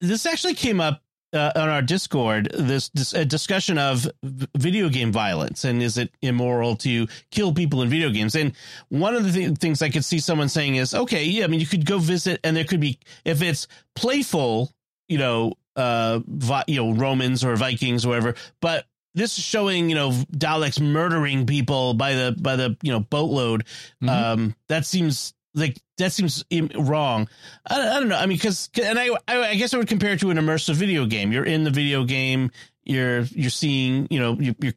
[0.00, 1.00] this actually came up
[1.32, 2.50] uh, on our Discord.
[2.52, 7.80] This, this a discussion of video game violence and is it immoral to kill people
[7.82, 8.34] in video games?
[8.34, 8.52] And
[8.90, 11.60] one of the th- things I could see someone saying is, okay, yeah, I mean,
[11.60, 14.70] you could go visit, and there could be if it's playful,
[15.08, 18.84] you know, uh, vi- you know, Romans or Vikings or whatever, but.
[19.14, 23.64] This is showing, you know, Daleks murdering people by the by the you know boatload.
[24.02, 24.08] Mhm.
[24.08, 26.44] Um, that seems like that seems
[26.74, 27.28] wrong.
[27.66, 28.16] I, I don't know.
[28.16, 30.74] I mean, because and I, I I guess I would compare it to an immersive
[30.76, 31.30] video game.
[31.30, 32.50] You're in the video game.
[32.84, 34.72] You're you're seeing you know you, you're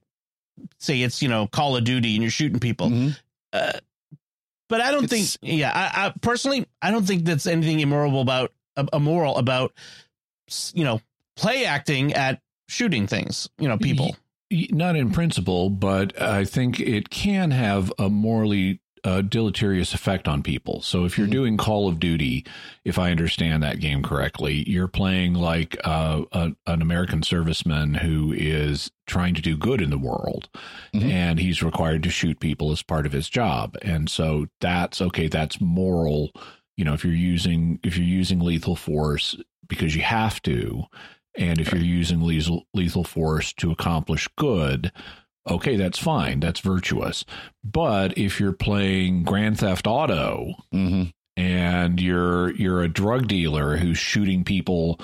[0.80, 2.90] say it's you know Call of Duty and you're shooting people.
[2.90, 3.18] Mhm.
[3.54, 3.72] Uh,
[4.68, 5.58] but I don't It's- think.
[5.60, 9.72] Yeah, I, I personally I don't think that's anything immoral about uh, immoral about
[10.74, 11.00] you know
[11.38, 13.48] play acting at shooting things.
[13.60, 14.18] You know people.
[14.52, 20.42] Not in principle, but I think it can have a morally a deleterious effect on
[20.42, 20.82] people.
[20.82, 21.34] So if you're mm-hmm.
[21.34, 22.44] doing Call of Duty,
[22.84, 28.34] if I understand that game correctly, you're playing like uh, a, an American serviceman who
[28.34, 30.50] is trying to do good in the world,
[30.92, 31.08] mm-hmm.
[31.08, 33.78] and he's required to shoot people as part of his job.
[33.84, 35.28] And so that's okay.
[35.28, 36.32] That's moral.
[36.76, 40.84] You know, if you're using if you're using lethal force because you have to,
[41.38, 41.82] and if right.
[41.82, 44.92] you're using lethal lethal force to accomplish good
[45.50, 46.40] okay, that's fine.
[46.40, 47.26] That's virtuous.
[47.64, 51.10] But if you're playing Grand Theft Auto mm-hmm.
[51.38, 55.00] and you're you're a drug dealer who's shooting people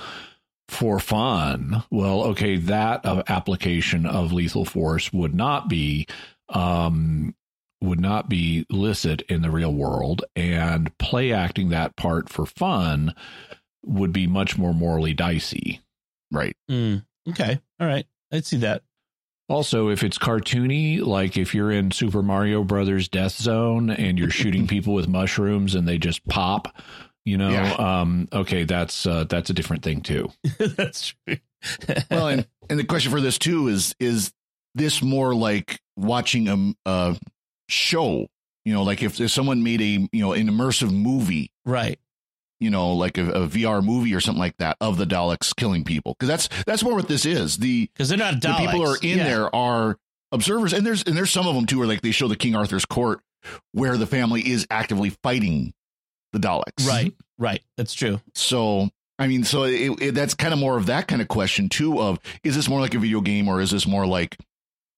[0.67, 6.07] for fun, well, okay, that uh, application of lethal force would not be
[6.49, 7.35] um,
[7.81, 13.13] would not be licit in the real world, and play acting that part for fun
[13.83, 15.81] would be much more morally dicey.
[16.31, 16.55] Right.
[16.69, 17.59] Mm, okay.
[17.79, 18.05] All right.
[18.31, 18.83] I'd see that.
[19.49, 24.29] Also, if it's cartoony, like if you're in Super Mario Brothers Death Zone and you're
[24.29, 26.73] shooting people with mushrooms and they just pop,
[27.25, 27.73] you know, yeah.
[27.73, 30.31] um, okay, that's uh, that's a different thing too.
[30.57, 31.37] that's true.
[32.09, 34.31] well, and and the question for this too is is
[34.73, 37.17] this more like watching a, a
[37.67, 38.27] show?
[38.63, 41.99] You know, like if, if someone made a you know an immersive movie, right?
[42.61, 45.83] You know, like a, a, VR movie or something like that of the Daleks killing
[45.83, 46.13] people.
[46.13, 47.57] Because that's that's more what this is.
[47.57, 48.41] The because they're not Daleks.
[48.41, 49.23] The people who are in yeah.
[49.23, 49.97] there are
[50.31, 52.55] observers, and there's and there's some of them too, where like they show the King
[52.55, 53.21] Arthur's court
[53.71, 55.73] where the family is actively fighting
[56.31, 56.87] the Daleks.
[56.87, 57.61] Right, right.
[57.77, 58.21] That's true.
[58.35, 61.69] So I mean, so it, it, that's kind of more of that kind of question
[61.69, 61.99] too.
[61.99, 64.37] Of is this more like a video game or is this more like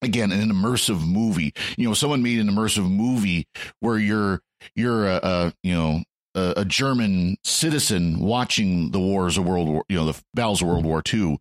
[0.02, 1.54] again an immersive movie?
[1.76, 3.46] You know, someone made an immersive movie
[3.80, 4.40] where you're
[4.74, 6.02] you're a, a you know
[6.34, 10.68] a, a, German citizen watching the wars of World War, you know, the battles of
[10.68, 11.38] World War II.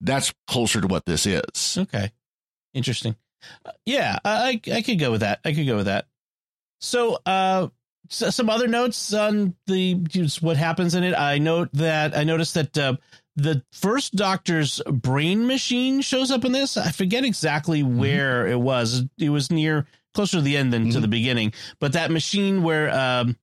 [0.00, 1.76] That's closer to what this is.
[1.78, 2.10] Okay,
[2.74, 3.16] interesting.
[3.64, 5.40] Uh, yeah, I I could go with that.
[5.44, 6.06] I could go with that.
[6.80, 7.68] So, uh,
[8.08, 9.94] so some other notes on the
[10.40, 11.14] what happens in it.
[11.14, 12.96] I note that I noticed that uh,
[13.36, 16.76] the first Doctor's brain machine shows up in this.
[16.76, 17.98] I forget exactly mm-hmm.
[17.98, 18.52] where mm-hmm.
[18.52, 19.04] it was.
[19.18, 20.92] It was near closer to the end than mm-hmm.
[20.92, 21.52] to the beginning.
[21.80, 23.36] But that machine where um,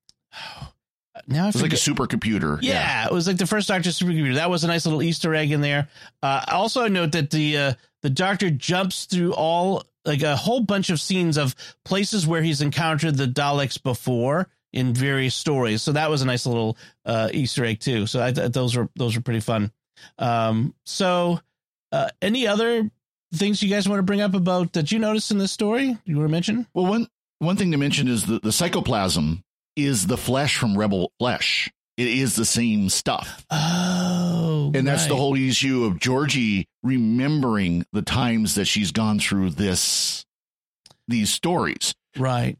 [1.27, 2.60] now it was like a supercomputer.
[2.62, 4.36] Yeah, yeah, it was like the first Doctor supercomputer.
[4.36, 5.88] That was a nice little Easter egg in there.
[6.21, 10.89] Uh, also, note that the uh, the Doctor jumps through all like a whole bunch
[10.89, 11.55] of scenes of
[11.86, 15.82] places where he's encountered the Daleks before in various stories.
[15.82, 18.08] So that was a nice little uh, Easter egg too.
[18.08, 19.71] So I th- those were those were pretty fun.
[20.17, 21.39] Um, so
[21.91, 22.89] uh, any other
[23.34, 25.97] things you guys want to bring up about that you noticed in this story?
[26.05, 26.67] You want to mention?
[26.73, 27.08] Well, one
[27.39, 29.43] one thing to mention is the the psychoplasm
[29.85, 31.71] is the flesh from Rebel Flesh.
[31.97, 33.45] It is the same stuff.
[33.51, 35.09] Oh, and that's right.
[35.09, 40.25] the whole issue of Georgie remembering the times that she's gone through this,
[41.09, 41.93] these stories.
[42.17, 42.57] Right.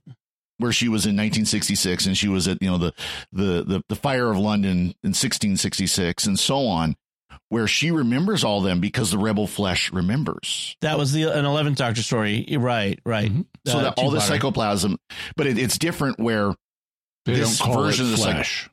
[0.58, 2.94] Where she was in 1966 and she was at, you know, the,
[3.32, 6.98] the, the, the fire of London in 1666 and so on
[7.50, 10.76] where she remembers all them because the rebel flesh remembers.
[10.82, 13.00] That was the an 11th Doctor story, right?
[13.06, 13.32] Right.
[13.32, 13.42] Mm-hmm.
[13.66, 14.98] So uh, that all the psychoplasm,
[15.36, 16.54] but it, it's different where
[17.26, 18.70] they this version of the flesh.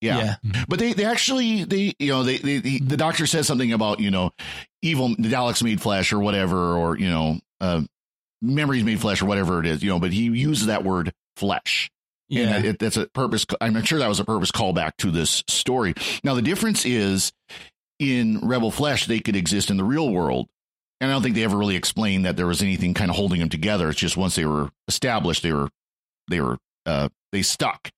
[0.00, 0.18] Yeah.
[0.18, 0.36] yeah.
[0.44, 0.62] Mm-hmm.
[0.68, 4.10] But they, they actually, they, you know, they, they, the doctor says something about, you
[4.10, 4.30] know,
[4.80, 7.82] evil, the Daleks made flesh or whatever, or, you know, uh,
[8.40, 11.90] memories made flesh or whatever it is, you know, but he uses that word flesh.
[12.30, 12.54] Yeah.
[12.54, 13.44] And it, that's a purpose.
[13.60, 15.94] I'm sure that was a purpose callback to this story.
[16.24, 17.32] Now, the difference is
[17.98, 20.48] in Rebel Flesh, they could exist in the real world.
[21.02, 23.40] And I don't think they ever really explained that there was anything kind of holding
[23.40, 23.90] them together.
[23.90, 25.68] It's just once they were established, they were,
[26.28, 27.90] they were, uh, they stuck.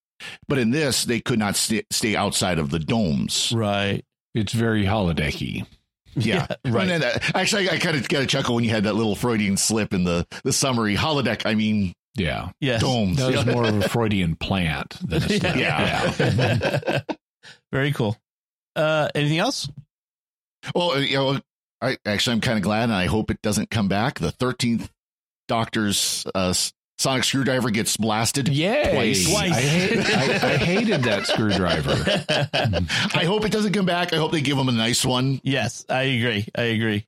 [0.49, 3.53] But in this, they could not st- stay outside of the domes.
[3.55, 4.05] Right.
[4.35, 5.67] It's very holodecky.
[6.15, 6.89] Yeah, yeah, right.
[6.89, 8.95] And then, uh, actually, I, I kind of got a chuckle when you had that
[8.95, 10.95] little Freudian slip in the the summary.
[10.95, 11.47] Holodeck.
[11.47, 12.83] I mean, yeah, yes.
[12.83, 13.17] domes.
[13.19, 15.57] That was more of a Freudian plant than a slip.
[15.57, 16.13] Yeah.
[16.19, 17.01] yeah.
[17.73, 18.17] Very cool.
[18.77, 19.69] Uh, anything else?
[20.75, 21.41] Well, uh, you know,
[21.81, 24.19] I actually I'm kind of glad, and I hope it doesn't come back.
[24.19, 24.91] The thirteenth
[25.49, 26.55] Doctor's uh,
[27.03, 28.93] sonic screwdriver gets blasted Yay.
[28.93, 29.29] twice.
[29.29, 29.53] Twice.
[29.53, 31.91] I, hate, I, I, hated that screwdriver.
[33.19, 34.13] I hope it doesn't come back.
[34.13, 35.41] I hope they give him a nice one.
[35.43, 36.47] Yes, I agree.
[36.57, 37.07] I agree.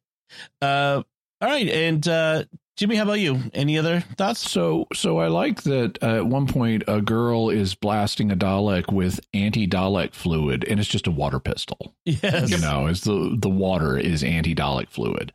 [0.61, 1.03] Uh,
[1.41, 2.45] all right, and uh,
[2.77, 3.39] Jimmy, how about you?
[3.53, 4.51] Any other thoughts?
[4.51, 8.93] So, so I like that uh, at one point a girl is blasting a Dalek
[8.93, 11.95] with anti-Dalek fluid, and it's just a water pistol.
[12.05, 15.33] Yes, you know, it's the the water is anti-Dalek fluid.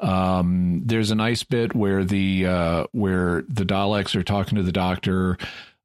[0.00, 4.72] Um, there's a nice bit where the uh, where the Daleks are talking to the
[4.72, 5.36] Doctor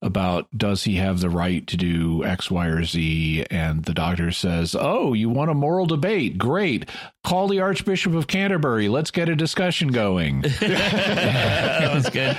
[0.04, 3.46] about does he have the right to do X, Y, or Z?
[3.50, 6.38] And the doctor says, Oh, you want a moral debate?
[6.38, 6.90] Great.
[7.24, 8.90] Call the Archbishop of Canterbury.
[8.90, 10.42] Let's get a discussion going.
[10.60, 12.38] that was good.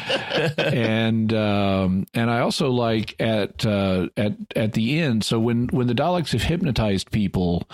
[0.59, 5.25] and um, and I also like at uh, at at the end.
[5.25, 7.69] So when when the Daleks have hypnotized people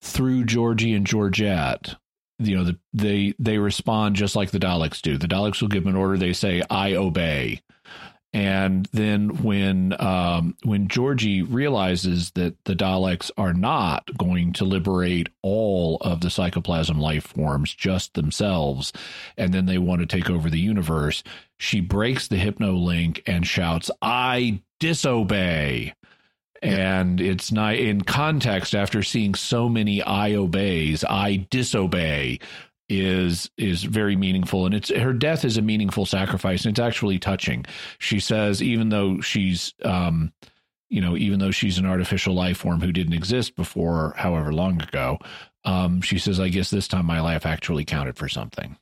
[0.00, 1.94] through Georgie and Georgette,
[2.38, 5.16] you know, the, they they respond just like the Daleks do.
[5.18, 6.16] The Daleks will give them an order.
[6.16, 7.60] They say, "I obey."
[8.36, 15.30] And then when um, when Georgie realizes that the Daleks are not going to liberate
[15.40, 18.92] all of the psychoplasm life forms, just themselves,
[19.38, 21.22] and then they want to take over the universe,
[21.56, 25.94] she breaks the hypno link and shouts, "I disobey."
[26.60, 32.40] And it's not in context after seeing so many I obeys, I disobey
[32.88, 37.18] is is very meaningful and it's her death is a meaningful sacrifice and it's actually
[37.18, 37.64] touching
[37.98, 40.32] she says even though she's um
[40.88, 44.80] you know even though she's an artificial life form who didn't exist before however long
[44.80, 45.18] ago
[45.64, 48.76] um she says i guess this time my life actually counted for something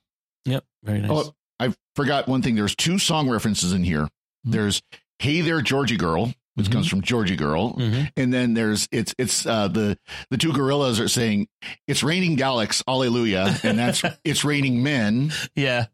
[0.47, 1.11] Yep, very nice.
[1.11, 2.55] Oh, I forgot one thing.
[2.55, 4.09] There's two song references in here.
[4.45, 4.83] There's
[5.19, 8.11] "Hey There, Georgie Girl," which comes from Georgy Girl, Mhm.
[8.17, 9.99] and then there's it's it's uh, the
[10.31, 11.49] the two gorillas are saying
[11.89, 15.33] it's raining Daleks, Alleluia, and that's it's raining men.
[15.57, 15.87] Yeah,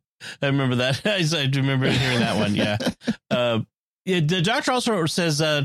[0.42, 1.06] I remember that.
[1.06, 2.54] I, do remember hearing that one.
[2.54, 2.76] Yeah.
[3.30, 3.60] Uh,
[4.04, 5.64] yeah the doctor also says, uh,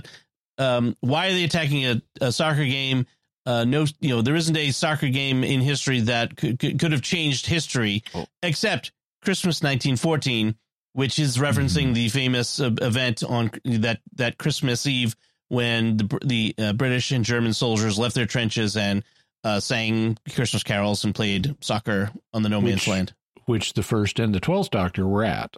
[0.59, 3.07] um, "Why are they attacking a, a soccer game?
[3.47, 6.91] Uh, no, you know there isn't a soccer game in history that could could, could
[6.91, 8.25] have changed history, Oh.
[8.43, 8.91] except
[9.23, 10.55] Christmas 1914,
[10.95, 15.15] which is referencing the famous uh, event on that that Christmas Eve
[15.49, 19.03] when the the uh, British and German soldiers left their trenches and."
[19.43, 23.13] Uh, sang Christmas carols and played soccer on the no man's Which- land.
[23.45, 25.55] which the first and the 12th doctor were at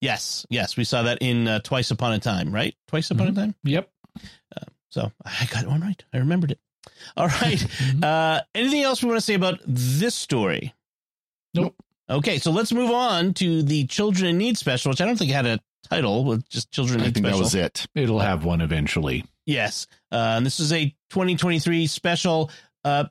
[0.00, 2.74] Yes, yes, we saw that in uh, Twice Upon a Time, right?
[2.88, 3.54] Twice Upon a Time.
[3.62, 3.88] yep
[4.90, 6.04] So I got one right.
[6.12, 6.58] I remembered it.
[7.16, 7.64] All right.
[8.02, 10.74] Uh, anything else we want to say about this story?
[11.54, 11.76] Nope.
[12.10, 15.30] Okay, so let's move on to the Children in Need special, which I don't think
[15.30, 17.38] had a title, with just Children in I think special.
[17.38, 17.86] that was it.
[17.94, 22.50] it'll have one eventually Yes, uh, and this is a 2023 special.
[22.84, 23.04] Uh,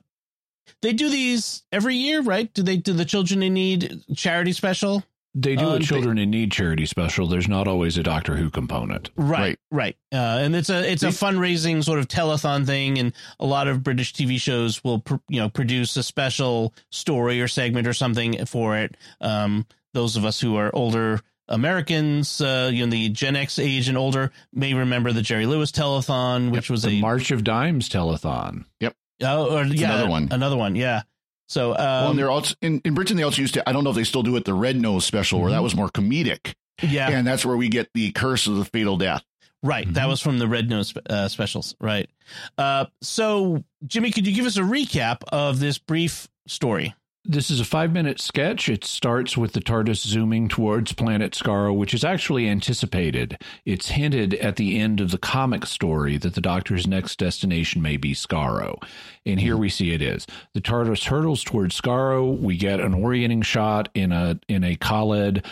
[0.82, 2.52] they do these every year, right?
[2.54, 5.02] Do they do the Children in Need charity special?
[5.34, 8.36] They do Uh, a they- children in need charity special there's not always a doctor
[8.36, 9.96] who component Right, right.
[10.12, 13.82] Uh, and it's a it's a fundraising sort of telethon thing, and a lot of
[13.82, 18.44] British TV shows will pr- you know produce a special story or segment or something
[18.46, 18.96] for it.
[19.20, 23.88] Um, those of us who are older Americans, uh, you know, the Gen X age
[23.88, 27.88] and older, may remember the Jerry Lewis telethon, which was the a march of dimes
[27.88, 28.94] telethon Yep.
[29.24, 30.28] oh, or, yeah, another one.
[30.30, 31.02] another one, yeah.
[31.48, 33.16] So, um, well, and they're also in, in Britain.
[33.16, 33.68] They also used to.
[33.68, 34.44] I don't know if they still do it.
[34.44, 37.88] The Red Nose special, where that was more comedic, yeah, and that's where we get
[37.94, 39.24] the curse of the fatal death.
[39.62, 39.92] Right.
[39.94, 40.08] That Mhm.
[40.10, 41.74] was from the Red Nose uh, specials.
[41.80, 42.08] Right.
[42.56, 46.94] Uh, so, Jimmy, could you give us a recap of this brief story?
[47.30, 48.70] This is a five minute sketch.
[48.70, 53.36] It starts with the TARDIS zooming towards planet Skaro, which is actually anticipated.
[53.66, 57.98] It's hinted at the end of the comic story that the Doctor's next destination may
[57.98, 58.82] be Skaro.
[59.26, 60.26] And here we see it is.
[60.54, 62.40] The TARDIS hurtles towards Skaro.
[62.40, 65.44] We get an orienting shot in a in a Kaled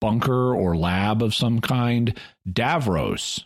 [0.00, 2.18] bunker or lab of some kind.
[2.48, 3.44] Davros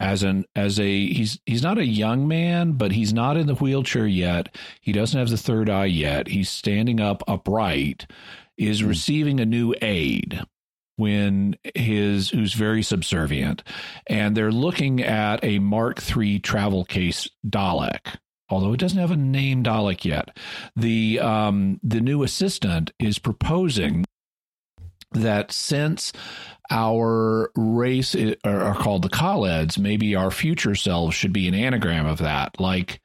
[0.00, 3.54] as an as a he's he's not a young man but he's not in the
[3.54, 4.54] wheelchair yet.
[4.80, 6.28] He doesn't have the third eye yet.
[6.28, 8.10] He's standing up upright
[8.58, 10.40] is receiving a new aid
[10.96, 13.62] when his who's very subservient.
[14.06, 18.16] And they're looking at a mark iii travel case dalek
[18.48, 20.36] although it doesn't have a name dalek yet.
[20.76, 24.04] The um the new assistant is proposing
[25.12, 26.12] that since
[26.70, 28.14] our race
[28.44, 33.00] are, called the Kaleds, maybe our future selves should be an anagram of that, like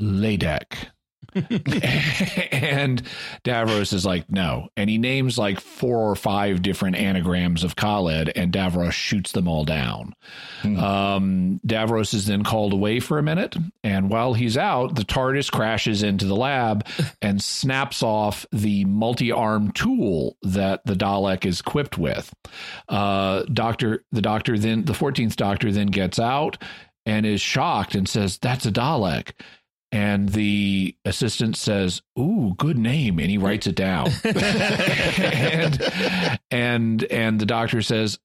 [0.00, 0.88] Ladek.
[1.34, 3.02] and
[3.44, 4.68] Davros is like, no.
[4.76, 9.46] And he names like four or five different anagrams of Kaled, and Davros shoots them
[9.46, 10.14] all down.
[10.62, 10.78] Hmm.
[10.78, 15.50] Um, Davros is then called away for a minute, and while he's out, the TARDIS
[15.50, 16.86] crashes into the lab
[17.22, 22.32] and snaps off the multi-arm tool that the Dalek is equipped with.
[22.88, 26.62] Uh, doctor, the doctor then, the fourteenth Doctor then gets out
[27.04, 29.32] and is shocked and says, "That's a Dalek."
[29.90, 34.10] And the assistant says, "Ooh, good name," and he writes it down.
[34.24, 38.18] and and and the doctor says,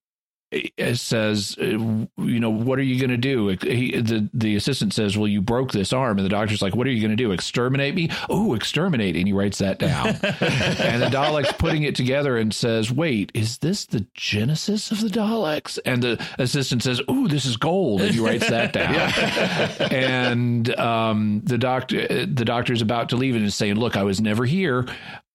[0.76, 3.48] it says, uh, you know, what are you going to do?
[3.48, 6.86] He, the the assistant says, well, you broke this arm, and the doctor's like, what
[6.86, 7.32] are you going to do?
[7.32, 8.10] Exterminate me?
[8.28, 9.16] Oh, exterminate!
[9.16, 13.58] And he writes that down, and the Dalek's putting it together and says, wait, is
[13.58, 15.78] this the genesis of the Daleks?
[15.84, 19.92] And the assistant says, oh, this is gold, and he writes that down.
[19.92, 24.20] and um, the doctor, the doctor's about to leave and is saying, look, I was
[24.20, 24.86] never here.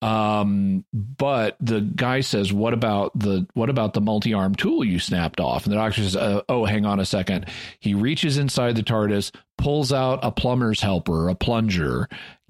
[0.02, 5.42] Um, but the guy says, "What about the what about the multi-arm tool you snapped
[5.42, 7.48] off?" And the doctor says, uh, "Oh, hang on a second.
[7.80, 12.08] He reaches inside the TARDIS, pulls out a plumber's helper, a plunger,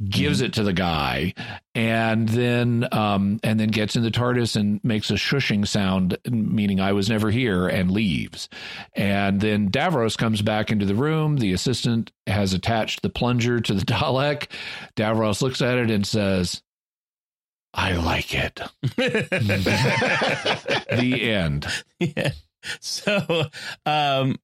[0.07, 0.45] gives mm.
[0.45, 1.33] it to the guy,
[1.73, 6.79] and then um, and then gets in the TARDIS and makes a shushing sound, meaning
[6.79, 8.47] I was never here, and leaves.
[8.93, 11.37] And then Davros comes back into the room.
[11.37, 14.51] The assistant has attached the plunger to the Dalek.
[14.95, 16.61] Davros looks at it and says."
[17.73, 18.61] I like it.
[18.95, 19.31] the
[21.31, 21.67] end.
[21.99, 22.31] Yeah.
[22.81, 23.45] So,
[23.85, 24.37] um,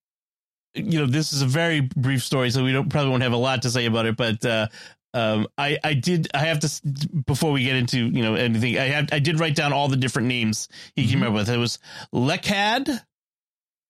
[0.73, 3.37] you know, this is a very brief story, so we don't probably won't have a
[3.37, 4.15] lot to say about it.
[4.17, 4.67] But uh,
[5.13, 6.81] um, I I did I have to
[7.25, 9.97] before we get into you know anything I have I did write down all the
[9.97, 11.11] different names he mm-hmm.
[11.11, 11.49] came up with.
[11.49, 11.79] It was
[12.13, 13.01] Lekad,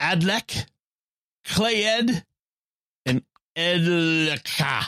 [0.02, 0.66] Adlek,
[1.44, 2.24] Clayed,
[3.56, 4.86] Edlaka.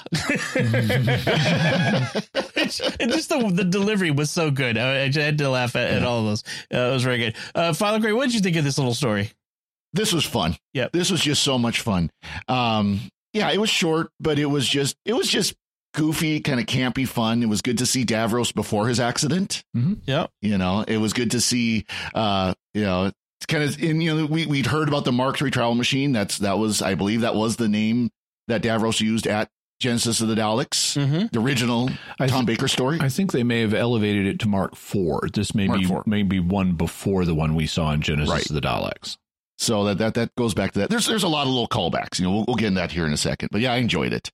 [3.00, 4.78] and just the, the delivery was so good.
[4.78, 6.44] I, I had to laugh at, at all of those.
[6.74, 7.36] Uh, it was very good.
[7.56, 9.32] Uh, Father Gray, what did you think of this little story?
[9.94, 10.58] This was fun.
[10.74, 12.12] Yeah, this was just so much fun.
[12.48, 13.00] Um,
[13.34, 15.56] yeah, it was short, but it was just it was just
[15.94, 17.42] goofy, kind of campy fun.
[17.42, 19.64] It was good to see Davros before his accident.
[19.76, 19.94] Mm-hmm.
[20.06, 21.86] Yeah, you know, it was good to see.
[22.14, 23.12] Uh, you know,
[23.48, 26.12] kind of in you know we we'd heard about the Mark III travel machine.
[26.12, 28.10] That's that was I believe that was the name
[28.48, 31.28] that Davros used at Genesis of the Daleks, mm-hmm.
[31.32, 32.98] the original Tom th- Baker story.
[33.00, 35.30] I think they may have elevated it to Mark Four.
[35.32, 36.08] This may Mark be IV.
[36.08, 38.46] maybe one before the one we saw in Genesis right.
[38.46, 39.18] of the Daleks.
[39.60, 40.90] So that, that that goes back to that.
[40.90, 42.20] There's there's a lot of little callbacks.
[42.20, 43.50] You know, we'll, we'll get into that here in a second.
[43.52, 44.32] But yeah, I enjoyed it.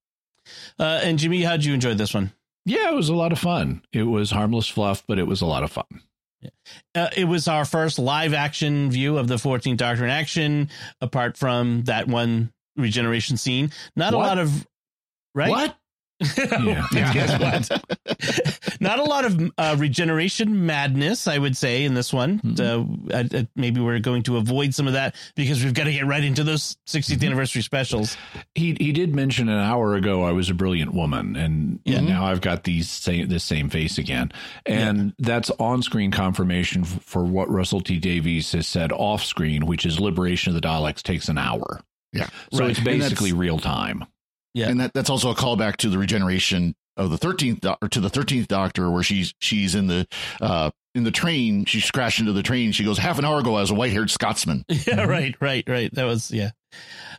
[0.79, 2.31] Uh, and Jimmy, how did you enjoy this one?
[2.65, 3.83] Yeah, it was a lot of fun.
[3.91, 5.85] It was harmless fluff, but it was a lot of fun.
[6.95, 11.37] Uh, it was our first live action view of the 14th Doctor in action, apart
[11.37, 13.71] from that one regeneration scene.
[13.95, 14.23] Not what?
[14.23, 14.67] a lot of
[15.33, 15.49] right.
[15.49, 15.75] What?
[16.37, 16.87] yeah.
[16.93, 17.59] yeah.
[18.79, 22.39] Not a lot of uh, regeneration madness, I would say, in this one.
[22.39, 23.37] Mm-hmm.
[23.37, 26.23] Uh, maybe we're going to avoid some of that because we've got to get right
[26.23, 27.25] into those 60th mm-hmm.
[27.25, 28.17] anniversary specials.
[28.55, 32.01] He he did mention an hour ago I was a brilliant woman, and yeah.
[32.01, 34.31] now I've got these same this same face again,
[34.65, 35.27] and yeah.
[35.27, 39.99] that's on screen confirmation for what Russell T Davies has said off screen, which is
[39.99, 41.81] Liberation of the Daleks takes an hour.
[42.13, 42.27] Yeah.
[42.53, 42.71] So right.
[42.71, 44.05] it's basically real time.
[44.53, 44.69] Yeah.
[44.69, 48.09] And that, that's also a callback to the regeneration of the 13th or to the
[48.09, 50.07] 13th doctor where she's she's in the
[50.41, 53.55] uh in the train she's crashed into the train she goes half an hour ago
[53.55, 56.51] I was a white-haired scotsman yeah right right right that was yeah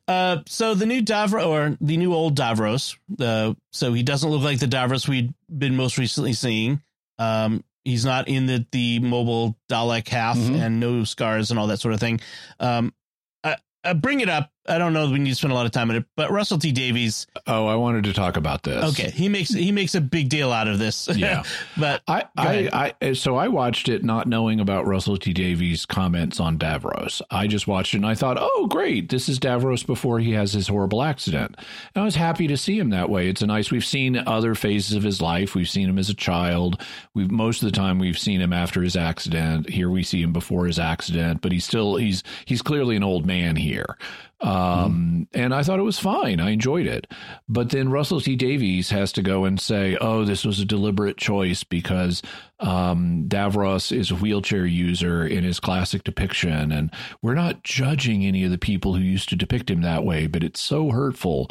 [0.07, 4.43] uh so the new davros or the new old davros uh so he doesn't look
[4.43, 6.81] like the davros we'd been most recently seeing
[7.19, 10.55] um he's not in the the mobile dalek half mm-hmm.
[10.55, 12.21] and no scars and all that sort of thing
[12.61, 12.95] um
[13.43, 15.73] I, I bring it up I don't know we need to spend a lot of
[15.73, 17.27] time on it, but Russell T Davies.
[17.47, 18.99] Oh, I wanted to talk about this.
[18.99, 21.09] Okay, he makes he makes a big deal out of this.
[21.15, 21.45] Yeah,
[21.77, 26.41] but I, I, I so I watched it not knowing about Russell T Davies' comments
[26.41, 27.23] on Davros.
[27.31, 30.53] I just watched it and I thought, oh great, this is Davros before he has
[30.53, 31.57] his horrible accident.
[31.95, 33.29] And I was happy to see him that way.
[33.29, 33.71] It's a nice.
[33.71, 35.55] We've seen other phases of his life.
[35.55, 36.81] We've seen him as a child.
[37.15, 39.71] We've most of the time we've seen him after his accident.
[39.71, 43.25] Here we see him before his accident, but he's still he's he's clearly an old
[43.25, 43.97] man here.
[44.45, 45.41] Um, mm-hmm.
[45.41, 46.39] And I thought it was fine.
[46.39, 47.11] I enjoyed it.
[47.49, 51.17] But then Russell T Davies has to go and say, oh, this was a deliberate
[51.17, 52.23] choice because
[52.61, 56.71] um, Davros is a wheelchair user in his classic depiction.
[56.73, 56.91] And
[57.23, 60.45] we're not judging any of the people who used to depict him that way, but
[60.45, 61.49] it's so hurtful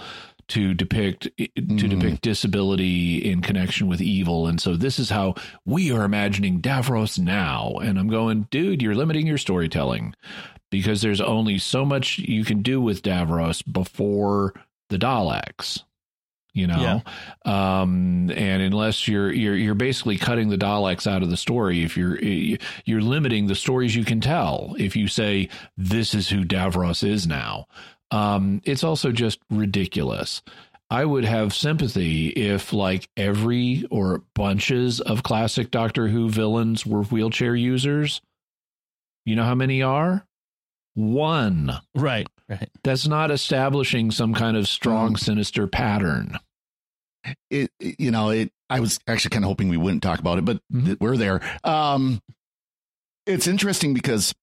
[0.49, 1.89] to depict to mm.
[1.89, 5.33] depict disability in connection with evil and so this is how
[5.65, 10.13] we are imagining Davros now and I'm going dude you're limiting your storytelling
[10.79, 14.53] because there's only so much you can do with Davros before
[14.89, 15.83] the Daleks.
[16.55, 17.01] You know,
[17.45, 17.81] yeah.
[17.81, 21.95] um, and unless you're you're you're basically cutting the Daleks out of the story, if
[21.95, 24.75] you're you're limiting the stories you can tell.
[24.77, 27.67] If you say this is who Davros is now,
[28.11, 30.41] um, it's also just ridiculous.
[30.89, 37.03] I would have sympathy if, like, every or bunches of classic Doctor Who villains were
[37.03, 38.21] wheelchair users.
[39.25, 40.27] You know how many are?
[40.93, 41.71] One.
[41.95, 42.69] Right, right.
[42.83, 46.39] That's not establishing some kind of strong, sinister pattern.
[47.49, 48.51] It, you know, it.
[48.69, 50.93] I was actually kind of hoping we wouldn't talk about it, but mm-hmm.
[50.99, 51.41] we're there.
[51.63, 52.21] Um,
[53.25, 54.33] it's interesting because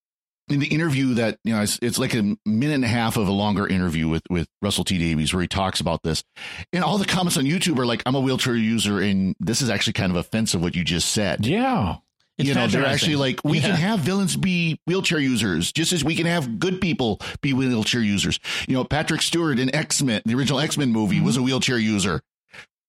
[0.51, 3.29] in the interview that you know it's, it's, like a minute and a half of
[3.29, 6.25] a longer interview with with Russell T Davies where he talks about this,
[6.73, 9.71] and all the comments on YouTube are like, "I'm a wheelchair user," and this is
[9.71, 11.47] actually kind of offensive what you just said.
[11.47, 11.97] Yeah.
[12.41, 13.69] It's you know, they're actually like, we Yeah.
[13.69, 18.01] can have villains be wheelchair users, just as we can have good people be wheelchair
[18.03, 18.39] users.
[18.69, 21.79] You know, Patrick Stewart in X Men, the original X Men movie, was a wheelchair
[21.79, 22.21] user.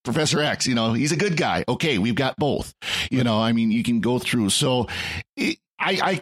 [0.04, 1.64] Professor X, you know, he's a good guy.
[1.70, 2.74] Okay, we've got both.
[3.12, 4.50] You know, I mean, you can go through.
[4.50, 4.88] So,
[5.38, 6.22] it, I, I,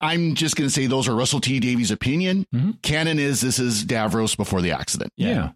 [0.00, 2.46] I'm just going to say those are Russell T Davies' opinion.
[2.54, 2.80] Mhm.
[2.82, 5.12] Canon is this is Davros before the accident.
[5.18, 5.50] Yeah.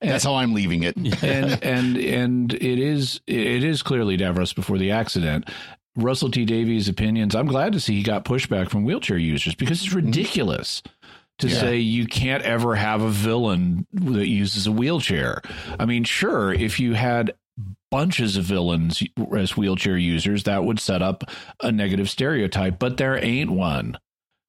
[0.00, 0.96] That's how I'm leaving it.
[0.96, 5.50] and and and it is it is clearly Davros before the accident.
[5.96, 7.34] Russell T Davies' opinions.
[7.34, 10.82] I'm glad to see he got pushback from wheelchair users because it's ridiculous
[11.38, 11.60] to Yeah.
[11.60, 15.42] say you can't ever have a villain that uses a wheelchair.
[15.78, 17.32] I mean, sure, if you had
[17.90, 19.02] bunches of villains
[19.36, 21.24] as wheelchair users, that would set up
[21.62, 23.98] a negative stereotype, but there ain't one.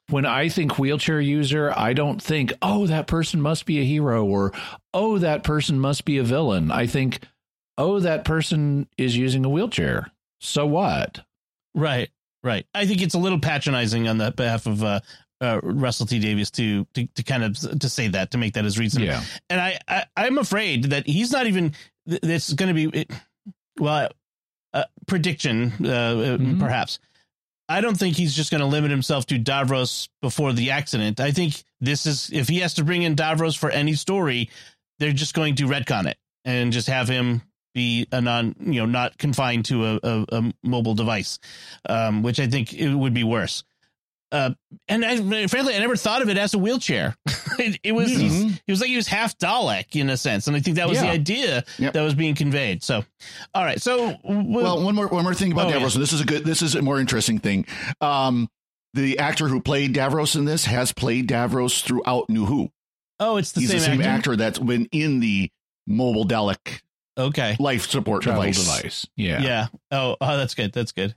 [0.10, 4.26] When I think wheelchair user, I don't think, oh, that person must be a hero
[4.26, 4.52] or,
[4.94, 6.72] oh, that person must be a villain.
[6.72, 7.20] I think,
[7.78, 10.12] oh, that person is using a wheelchair.
[10.42, 11.22] So what?
[11.80, 12.10] Right,
[12.44, 12.66] right.
[12.74, 15.00] I think it's a little patronizing on the behalf of uh,
[15.42, 18.66] uh, Russell T Davies to, to to kind of to say that to make that
[18.66, 19.04] his reason.
[19.04, 19.24] Yeah.
[19.50, 21.74] And I, I I'm afraid that he's not even.
[22.08, 23.12] th- It's going to be it,
[23.80, 24.10] well,
[24.74, 26.60] uh, prediction uh, Mhm.
[26.60, 27.00] perhaps.
[27.70, 31.20] I don't think he's just going to limit himself to Davros before the accident.
[31.20, 34.50] I think this is if he has to bring in Davros for any story,
[34.98, 37.44] they're just going to retcon it and just have him
[37.74, 41.40] be a non, you know, not confined to a, a, a mobile device,
[41.88, 43.64] um, which I think it would be worse.
[44.32, 44.52] Uh,
[44.88, 47.16] and I, frankly, I never thought of it as a wheelchair.
[47.58, 48.60] it, it was Mhm.
[48.64, 51.00] he was like he was half Dalek in a sense, and I think that was
[51.00, 51.94] the idea Yep.
[51.94, 52.84] that was being conveyed.
[52.84, 53.04] So,
[53.56, 56.00] all right, so Well, one more one more thing about Oh, Davros, yeah.
[56.02, 57.66] this is a good this is a more interesting thing.
[58.02, 58.50] Um,
[58.94, 62.70] the actor who played Davros in this has played Davros throughout New Who.
[63.20, 64.10] oh, it's the He's same, the same actor.
[64.12, 65.50] actor that's been in the
[65.88, 66.82] mobile Dalek
[67.20, 68.64] Okay, life support Travel device.
[68.66, 69.08] device.
[69.16, 69.42] Yeah.
[69.42, 69.68] yeah.
[69.92, 70.72] Oh, oh, that's good.
[70.74, 71.14] That's good.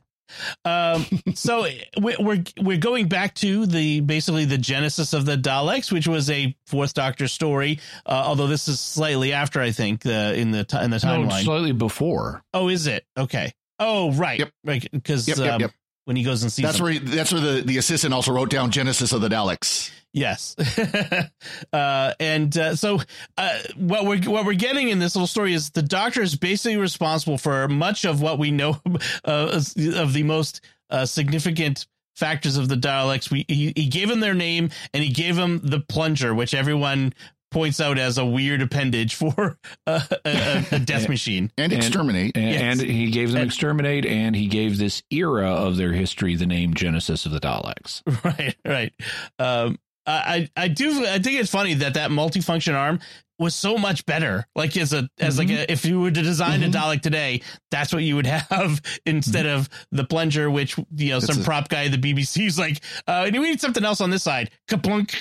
[0.65, 1.67] Um, so
[2.01, 6.31] we- we're we're going back to the basically the genesis of the Daleks, which was
[6.31, 7.81] a Fourth Doctor story.
[8.07, 11.25] Uh, although this is slightly after, I think, the in the ti- in the No,
[11.27, 11.45] timeline.
[11.45, 12.43] slightly before.
[12.55, 13.05] oh, is it?
[13.17, 13.53] Okay.
[13.79, 14.39] Oh, right.
[14.39, 14.51] Yep.
[14.65, 14.89] Right.
[14.93, 15.71] Because Yep, yep, um, yep.
[16.05, 16.85] When he goes and sees That's them.
[16.85, 19.91] where he, that's where the, the assistant also wrote down Genesis of the Daleks.
[20.15, 20.55] Yes,
[21.73, 23.01] uh, and uh, so
[23.39, 26.77] uh, what we're what we're getting in this little story is the Doctor is basically
[26.77, 28.79] responsible for much of what we know
[29.25, 29.59] uh,
[29.97, 33.31] of the most uh, significant factors of the Daleks.
[33.31, 37.15] We he, he gave them their name and he gave them the plunger, which everyone
[37.53, 41.51] points out as a weird appendage for a, a, a death machine.
[41.57, 42.37] And, And- exterminate.
[42.37, 42.61] And, Yes.
[42.63, 46.47] and he gave them And- exterminate, and he gave this era of their history the
[46.47, 48.03] name Genesis of the Daleks.
[48.25, 48.93] Right, right.
[49.39, 52.99] Um, I I I do I think it's funny that that multifunction arm
[53.43, 54.47] was so much better.
[54.55, 56.69] Like as a as like a, if you were to design Mhm.
[56.69, 61.17] a Dalek today, that's what you would have instead of the plunger, which you know
[61.19, 64.11] It's some a- prop guy at the BBC's like, uh, we need something else on
[64.11, 64.51] this side.
[64.71, 65.13] Kaplunk,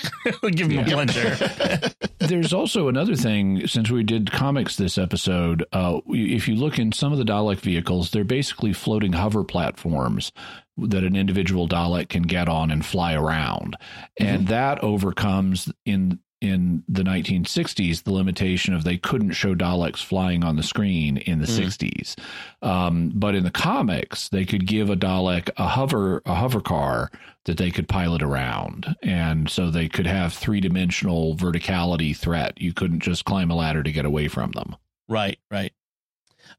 [0.56, 1.36] give him a plunger.
[2.18, 6.92] There's also another thing, since we did comics this episode, uh, if you look in
[6.92, 10.30] some of the Dalek vehicles, they're basically floating hover platforms
[10.78, 13.76] that an individual Dalek can get on and fly around.
[14.18, 20.42] And that overcomes in in the 1960s the limitation of they couldn't show Daleks flying
[20.42, 21.56] on the screen in the Mm.
[21.56, 22.16] 60s.
[22.62, 27.10] Um, but in the comics, they could give a Dalek a hover a hover car
[27.44, 32.60] that they could pilot around, and so they could have three dimensional verticality threat.
[32.60, 34.76] You couldn't just climb a ladder to get away from them.
[35.08, 35.72] Right, right.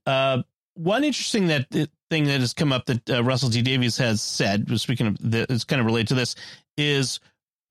[0.05, 0.43] Uh,
[0.75, 1.67] one interesting that
[2.09, 5.51] thing that has come up that uh, Russell T Davies has said, speaking of that,
[5.51, 6.35] is kind of related to this,
[6.77, 7.19] is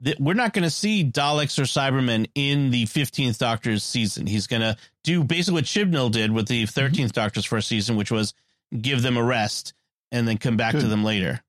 [0.03, 4.27] that we're not going to see Daleks or Cybermen in the 15th Doctor's season.
[4.27, 8.11] He's going to do basically what Chibnall did with the 13th Doctor's first season, which
[8.11, 8.35] was
[8.79, 9.75] give them a rest
[10.11, 11.43] and then come back to them later.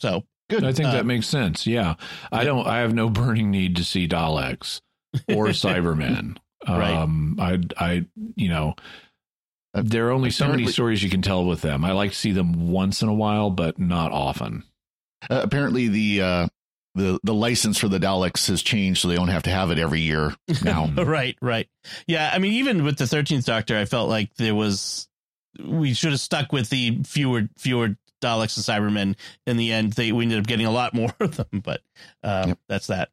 [0.00, 0.64] So, Good.
[0.64, 1.66] I think Uh, that makes sense.
[1.66, 1.94] Yeah,
[2.30, 2.66] I don't.
[2.66, 4.80] I have no burning need to see Daleks
[5.28, 6.36] or Cybermen.
[6.68, 6.92] Right.
[6.92, 8.74] Um, I, I, you know,
[9.74, 11.84] there are only so many stories you can tell with them.
[11.84, 14.64] I like to see them once in a while, but not often.
[15.30, 16.48] Uh, apparently, the uh,
[16.94, 19.78] the the license for the Daleks has changed, so they don't have to have it
[19.78, 20.86] every year now.
[20.96, 21.68] right, right.
[22.06, 25.08] Yeah, I mean, even with the 13th Doctor, I felt like there was,
[25.62, 28.64] we should have stuck with the fewer, fewer Daleks and
[28.94, 29.16] Cybermen.
[29.46, 31.80] In the end, they we ended up getting a lot more of them, but
[32.22, 32.58] uh, Yep.
[32.68, 33.10] that's that.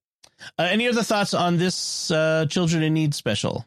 [0.57, 3.65] Uh, any other thoughts on this uh, Children in Need special?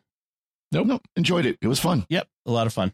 [0.71, 0.87] Nope.
[0.87, 1.59] no, enjoyed it.
[1.61, 2.07] It was fun.
[2.09, 2.93] Yep, a lot of fun.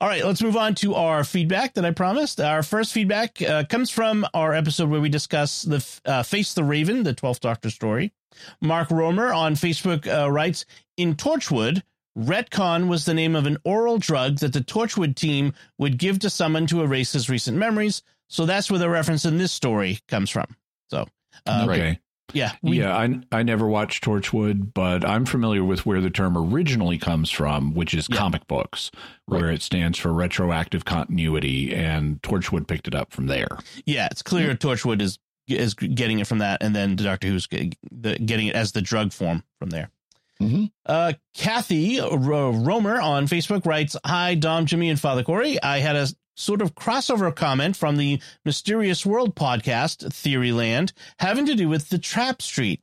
[0.00, 2.40] All right, let's move on to our feedback that I promised.
[2.40, 6.64] Our first feedback uh, comes from our episode where we discuss the uh, Face the
[6.64, 8.12] Raven, the 12th Doctor story.
[8.60, 10.64] Mark Romer on Facebook uh, writes
[10.96, 11.82] In Torchwood,
[12.18, 16.30] Retcon was the name of an oral drug that the Torchwood team would give to
[16.30, 18.02] someone to erase his recent memories.
[18.28, 20.56] So that's where the reference in this story comes from.
[20.88, 21.06] So,
[21.46, 22.00] uh, okay.
[22.32, 22.52] Yeah.
[22.62, 26.98] We, yeah, I, I never watched Torchwood, but I'm familiar with where the term originally
[26.98, 28.16] comes from, which is yeah.
[28.16, 28.90] comic books,
[29.26, 29.54] where right.
[29.54, 33.58] it stands for retroactive continuity, and Torchwood picked it up from there.
[33.86, 34.54] Yeah, it's clear.
[34.54, 35.18] Torchwood is
[35.48, 37.74] is getting it from that, and then Doctor Who's getting
[38.46, 39.90] it as the drug form from there.
[40.40, 40.64] Mm-hmm.
[40.86, 45.62] Uh, Kathy Romer on Facebook writes, "Hi, Dom, Jimmy, and Father Cory.
[45.62, 51.54] I had a sort of crossover comment from the Mysterious World podcast, Theoryland, having to
[51.54, 52.80] do with the Trap Street.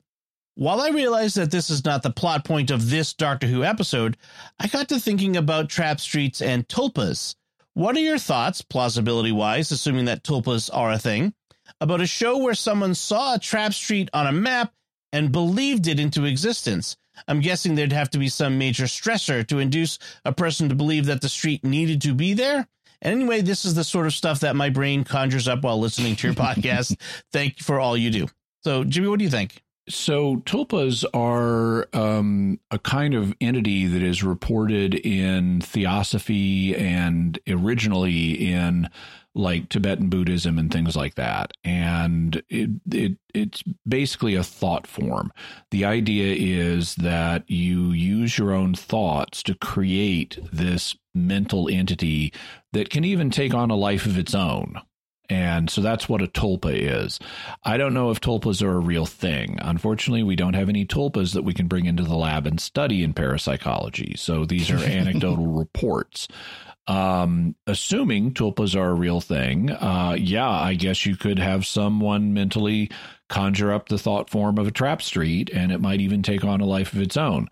[0.54, 4.16] While I realize that this is not the plot point of this Doctor Who episode,
[4.58, 7.36] I got to thinking about trap streets and tulpas.
[7.74, 11.32] What are your thoughts, plausibility wise, assuming that tulpas are a thing,
[11.80, 14.72] about a show where someone saw a trap street on a map
[15.12, 16.96] and believed it into existence?
[17.26, 21.06] I'm guessing there'd have to be some major stressor to induce a person to believe
[21.06, 22.66] that the street needed to be there.
[23.00, 26.16] And anyway, this is the sort of stuff that my brain conjures up while listening
[26.16, 26.96] to your podcast.
[27.32, 28.26] Thank you for all you do.
[28.64, 29.62] So, Jimmy, what do you think?
[29.88, 38.52] So, tulpas are um, a kind of entity that is reported in theosophy and originally
[38.52, 38.90] in
[39.38, 41.52] like Tibetan Buddhism and things like that.
[41.62, 45.32] And it, it it's basically a thought form.
[45.70, 52.32] The idea is that you use your own thoughts to create this mental entity
[52.72, 54.80] that can even take on a life of its own.
[55.30, 57.20] And so that's what a tulpa is.
[57.62, 59.58] I don't know if tulpas are a real thing.
[59.60, 63.04] Unfortunately, we don't have any tulpas that we can bring into the lab and study
[63.04, 64.16] in parapsychology.
[64.16, 66.28] So these are anecdotal reports.
[66.88, 72.32] Um, assuming tulpas are a real thing, uh, yeah, I guess you could have someone
[72.32, 72.90] mentally
[73.28, 76.62] conjure up the thought form of a trap street, and it might even take on
[76.62, 77.48] a life of its own.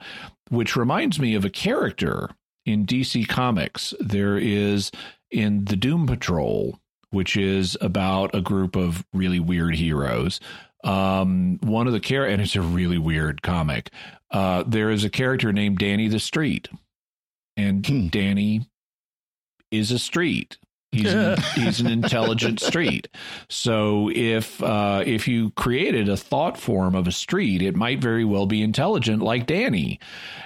[0.49, 2.30] Which reminds me of a character
[2.64, 3.93] in DC Comics.
[4.01, 4.91] There is
[5.30, 6.80] in the Doom Patrol,
[7.11, 10.41] which is about a group of really weird heroes.
[10.82, 13.91] Um, one of the characters, and it's a really weird comic.
[14.30, 16.68] Uh, there is a character named Danny the Street,
[17.57, 18.07] and hmm.
[18.07, 18.68] Danny
[19.71, 20.59] is a street.
[20.93, 23.09] He's an, he's an intelligent street.
[23.49, 28.25] So if uh, if you created a thought form of a street, it might very
[28.25, 30.01] well be intelligent, like Danny.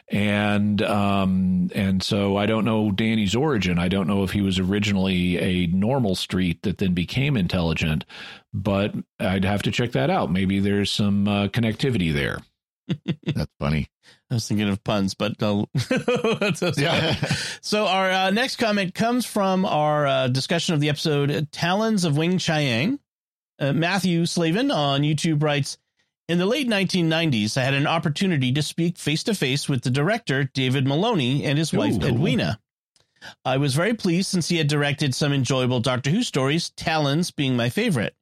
[0.08, 3.78] And um, and so I don't know Danny's origin.
[3.78, 8.04] I don't know if he was originally a normal street that then became intelligent.
[8.52, 10.32] But I'd have to check that out.
[10.32, 12.38] Maybe there's some uh, connectivity there.
[13.34, 13.88] That's funny.
[14.30, 15.34] I was thinking of puns, but
[16.78, 17.14] yeah.
[17.60, 22.14] so our uh, next comment comes from our uh, discussion of the episode "Talons of
[22.14, 22.98] Weng-Chiang."
[23.58, 25.78] Uh, Matthew Slavin on YouTube writes,
[26.28, 29.90] "In the late 1990s, I had an opportunity to speak face to face with the
[29.90, 32.06] director David Maloney and his wife Ooh.
[32.06, 32.58] Edwina.
[33.44, 37.54] I was very pleased since he had directed some enjoyable Doctor Who stories, Talons being
[37.54, 38.14] my favorite.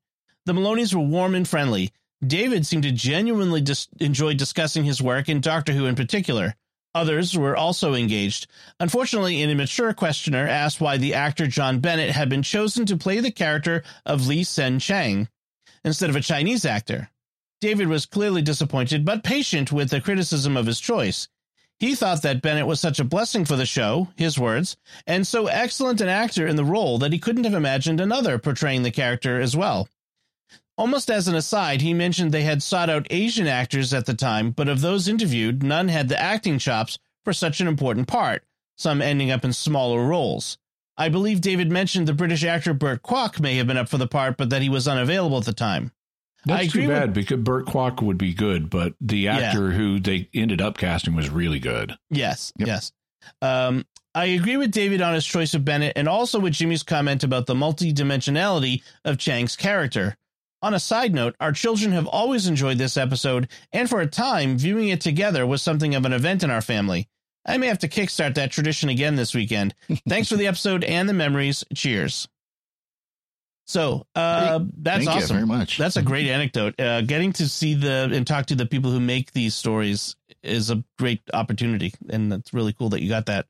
[0.45, 1.93] The Maloneys were warm and friendly."
[2.27, 6.57] David seemed to genuinely dis- enjoy discussing his work and Doctor Who in particular.
[6.95, 8.49] Others were also engaged.
[8.81, 13.21] Unfortunately, an immature questioner asked why the actor John Bennett had been chosen to play
[13.21, 15.29] the character of Li H'sen Chang
[15.85, 17.11] instead of a Chinese actor.
[17.61, 21.29] David was clearly disappointed, but patient with the criticism of his choice.
[21.79, 25.47] He thought that Bennett was such a blessing for the show, his words, and so
[25.47, 29.41] excellent an actor in the role that he couldn't have imagined another portraying the character
[29.41, 29.89] as well.
[30.79, 34.53] Almost as an aside, he mentioned they had sought out Asian actors at the time,
[34.53, 38.45] but of those interviewed, none had the acting chops for such an important part,
[38.77, 40.57] some ending up in smaller roles.
[40.97, 44.07] I believe David mentioned the British actor Burt Kwouk may have been up for the
[44.07, 45.91] part, but that he was unavailable at the time.
[46.45, 49.77] That's too bad with, because Burt Kwouk would be good, but the actor yeah.
[49.77, 51.97] who they ended up casting was really good.
[52.09, 52.69] Yes, yep.
[52.69, 52.93] yes.
[53.43, 57.25] Um, I agree with David on his choice of Bennett and also with Jimmy's comment
[57.25, 60.17] about the multidimensionality of Chang's character.
[60.61, 64.59] On a side note, our children have always enjoyed this episode, and for a time,
[64.59, 67.09] viewing it together was something of an event in our family.
[67.47, 69.75] I may have to kickstart that tradition again this weekend.
[70.09, 71.65] Thanks for the episode and the memories.
[71.75, 72.29] Cheers.
[73.67, 75.37] So uh, that's Thank awesome.
[75.37, 75.79] very much.
[75.79, 76.81] That's a great anecdote.
[76.81, 80.71] Uh, getting to see the and talk to the people who make these stories is
[80.71, 83.47] a great opportunity, and it's really cool that you got that.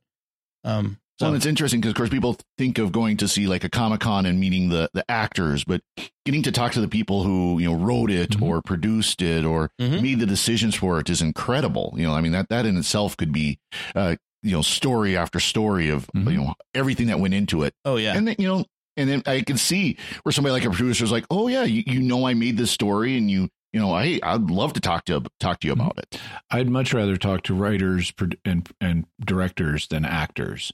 [0.65, 1.27] Um, so.
[1.27, 4.01] Well, it's interesting because, of course, people think of going to see like a Comic
[4.01, 5.81] Con and meeting the the actors, but
[6.25, 8.45] getting to talk to the people who you know wrote it mm-hmm.
[8.45, 10.03] or produced it or mm-hmm.
[10.03, 11.95] made the decisions for it is incredible.
[11.97, 13.59] You know, I mean that that in itself could be
[13.95, 16.33] uh, you know story after story of Mhm.
[16.33, 18.17] you know everything that went into it, Oh yeah.
[18.17, 18.65] and then you know,
[18.97, 21.83] and then I can see where somebody like a producer is like, oh yeah, you,
[21.87, 25.05] you know, I made this story, and you you know, I I'd love to talk
[25.07, 26.21] to talk to you about it.
[26.51, 28.13] I'd much rather talk to writers
[28.45, 30.73] and and directors than actors.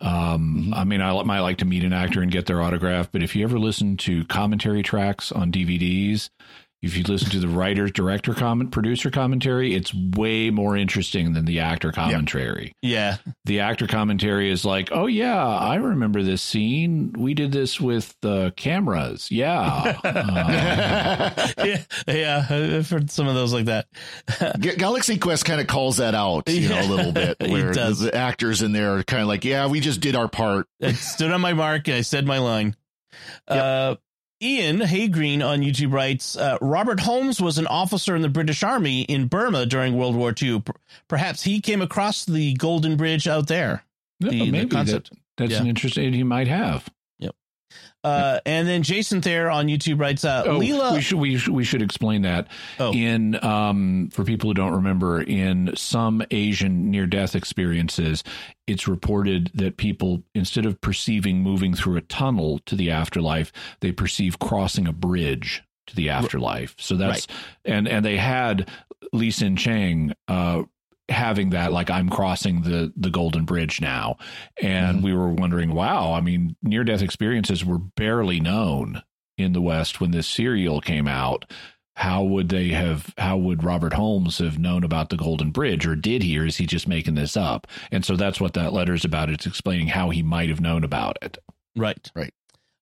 [0.00, 0.76] Um, Mhm.
[0.76, 3.36] I mean, I might like to meet an actor and get their autograph, but if
[3.36, 6.30] you ever listen to commentary tracks on DVDs,
[6.84, 11.44] if you listen to the writer's director comment, producer commentary, it's way more interesting than
[11.44, 12.72] the actor commentary.
[12.82, 13.16] yeah.
[13.46, 17.12] The actor commentary is like, "Oh yeah, I remember this scene.
[17.16, 19.30] We did this with the cameras.
[19.30, 21.82] Yeah." Um, yeah.
[22.06, 22.46] Yeah.
[22.48, 23.86] I've heard some of those like that.
[24.60, 27.98] Galaxy Quest kind of calls that out, you know, a little bit, where the, does.
[28.00, 30.66] the actors in there are kind of like, yeah, we just did our part.
[30.82, 32.76] I stood on my mark and I said my line.
[33.48, 33.96] Uh,
[34.44, 38.62] Ian Hay Green on YouTube writes uh, Robert Holmes was an officer in the British
[38.62, 40.60] Army in Burma during World War II.
[40.60, 40.72] P-
[41.08, 43.84] perhaps he came across the Golden Bridge out there.
[44.20, 45.60] yeah, The- the maybe that, that's Yeah.
[45.60, 46.12] an interesting.
[46.12, 46.86] He might have.
[48.04, 50.94] Uh, and then Jason Thayer on YouTube writes uh, Oh, Leela.
[50.94, 52.48] we should we should, we should explain that.
[52.78, 52.92] Oh.
[52.92, 58.22] In um, for people who don't remember, in some Asian near death experiences,
[58.66, 63.90] it's reported that people instead of perceiving moving through a tunnel to the afterlife, they
[63.92, 66.74] perceive crossing a bridge to the afterlife.
[66.78, 67.26] So that's
[67.64, 68.68] and and they had
[69.12, 70.62] Li H'sen Chang uh,
[71.08, 74.16] having that like I'm crossing the the Golden Bridge now,
[74.60, 75.02] and Mhm.
[75.02, 79.02] we were wondering, wow, I mean, near death experiences were barely known
[79.36, 81.44] in the West when this serial came out.
[81.96, 83.12] How would they have?
[83.18, 86.56] How would Robert Holmes have known about the Golden Bridge, or did he, or is
[86.56, 87.66] he just making this up?
[87.92, 89.30] And so that's what that letter is about.
[89.30, 91.38] It's explaining how he might have known about it.
[91.76, 92.10] Right.
[92.14, 92.34] Right.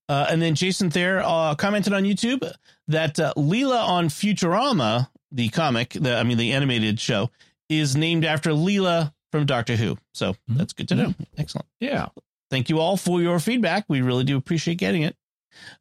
[0.08, 2.50] Uh, and then Jason Thayer uh, commented on YouTube
[2.88, 7.30] that uh, Leela on Futurama, the comic, the I mean the animated show,
[7.78, 9.96] is named after Leela from Doctor Who.
[10.14, 10.56] So Mhm.
[10.58, 11.14] that's good to know.
[11.38, 11.66] Excellent.
[11.80, 12.08] Yeah.
[12.50, 13.84] Thank you all for your feedback.
[13.88, 15.16] We really do appreciate getting it.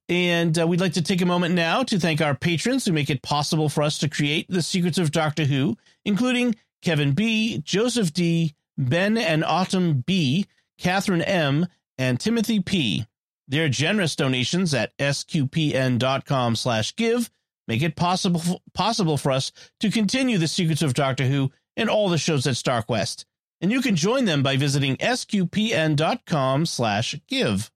[0.09, 3.09] And uh, we'd like to take a moment now to thank our patrons who make
[3.09, 8.11] it possible for us to create the secrets of Doctor Who, including Kevin B, Joseph
[8.13, 10.45] D, Ben and Autumn B,
[10.77, 11.67] Catherine M,
[11.97, 13.05] and Timothy P.
[13.47, 17.29] Their generous donations at sqpn.com slash give
[17.67, 22.09] make it possible possible for us to continue the secrets of Doctor Who and all
[22.09, 23.25] the shows at StarQuest.
[23.61, 27.71] And you can join them by visiting sqpn.com slash give.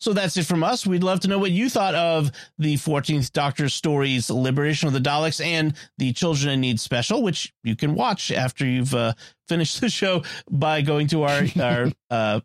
[0.00, 0.86] So that's it from us.
[0.86, 5.00] We'd love to know what you thought of the 14th Doctor stories, Liberation of the
[5.00, 9.14] Daleks, and the Children in Need special, which you can watch after you've uh,
[9.48, 12.40] finished the show by going to our, our uh,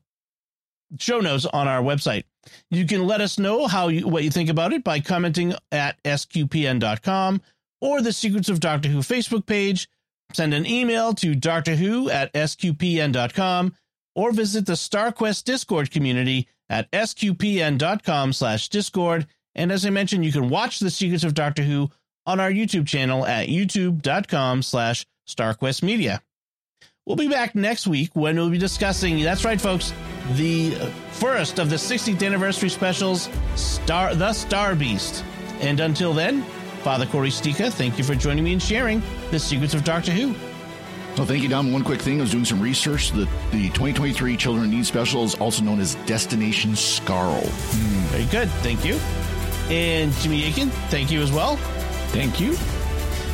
[0.99, 2.23] show notes on our website.
[2.71, 6.01] You can let us know how you, what you think about it by commenting at
[6.03, 7.41] sqpn.com
[7.81, 9.87] or the Secrets of Doctor Who Facebook page.
[10.33, 13.75] Send an email to Doctor Who at sqpn.com
[14.15, 19.27] or visit the StarQuest Discord community at sqpn.com slash discord.
[19.55, 21.89] And as I mentioned, you can watch the Secrets of Doctor Who
[22.25, 26.21] on our YouTube channel at youtube.com slash StarQuest Media.
[27.05, 29.93] We'll be back next week when we'll be discussing, that's right, folks,
[30.33, 30.71] the
[31.11, 35.23] first of the 60th anniversary specials, Star The Star Beast.
[35.59, 36.45] And until then,
[36.83, 40.35] Father Cory Sticha, thank you for joining me and sharing the secrets of Doctor Who.
[41.15, 41.71] So thank you, Dom.
[41.71, 43.11] One quick thing: I was doing some research.
[43.11, 47.41] The the 2023 Children in Need Special is also known as Destination Skaro.
[47.41, 48.49] Hmm, very good.
[48.61, 48.95] Thank you.
[49.73, 51.55] And Jimmy Akin, thank you as well.
[52.11, 52.57] Thank you.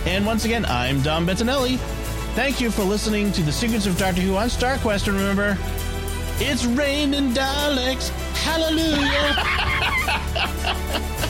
[0.05, 1.77] And once again, I'm Dom Bettinelli.
[2.35, 5.07] Thank you for listening to the Secrets of Doctor Who on StarQuest.
[5.07, 5.57] And remember,
[6.37, 8.09] it's raining Daleks.
[8.35, 9.35] Hallelujah.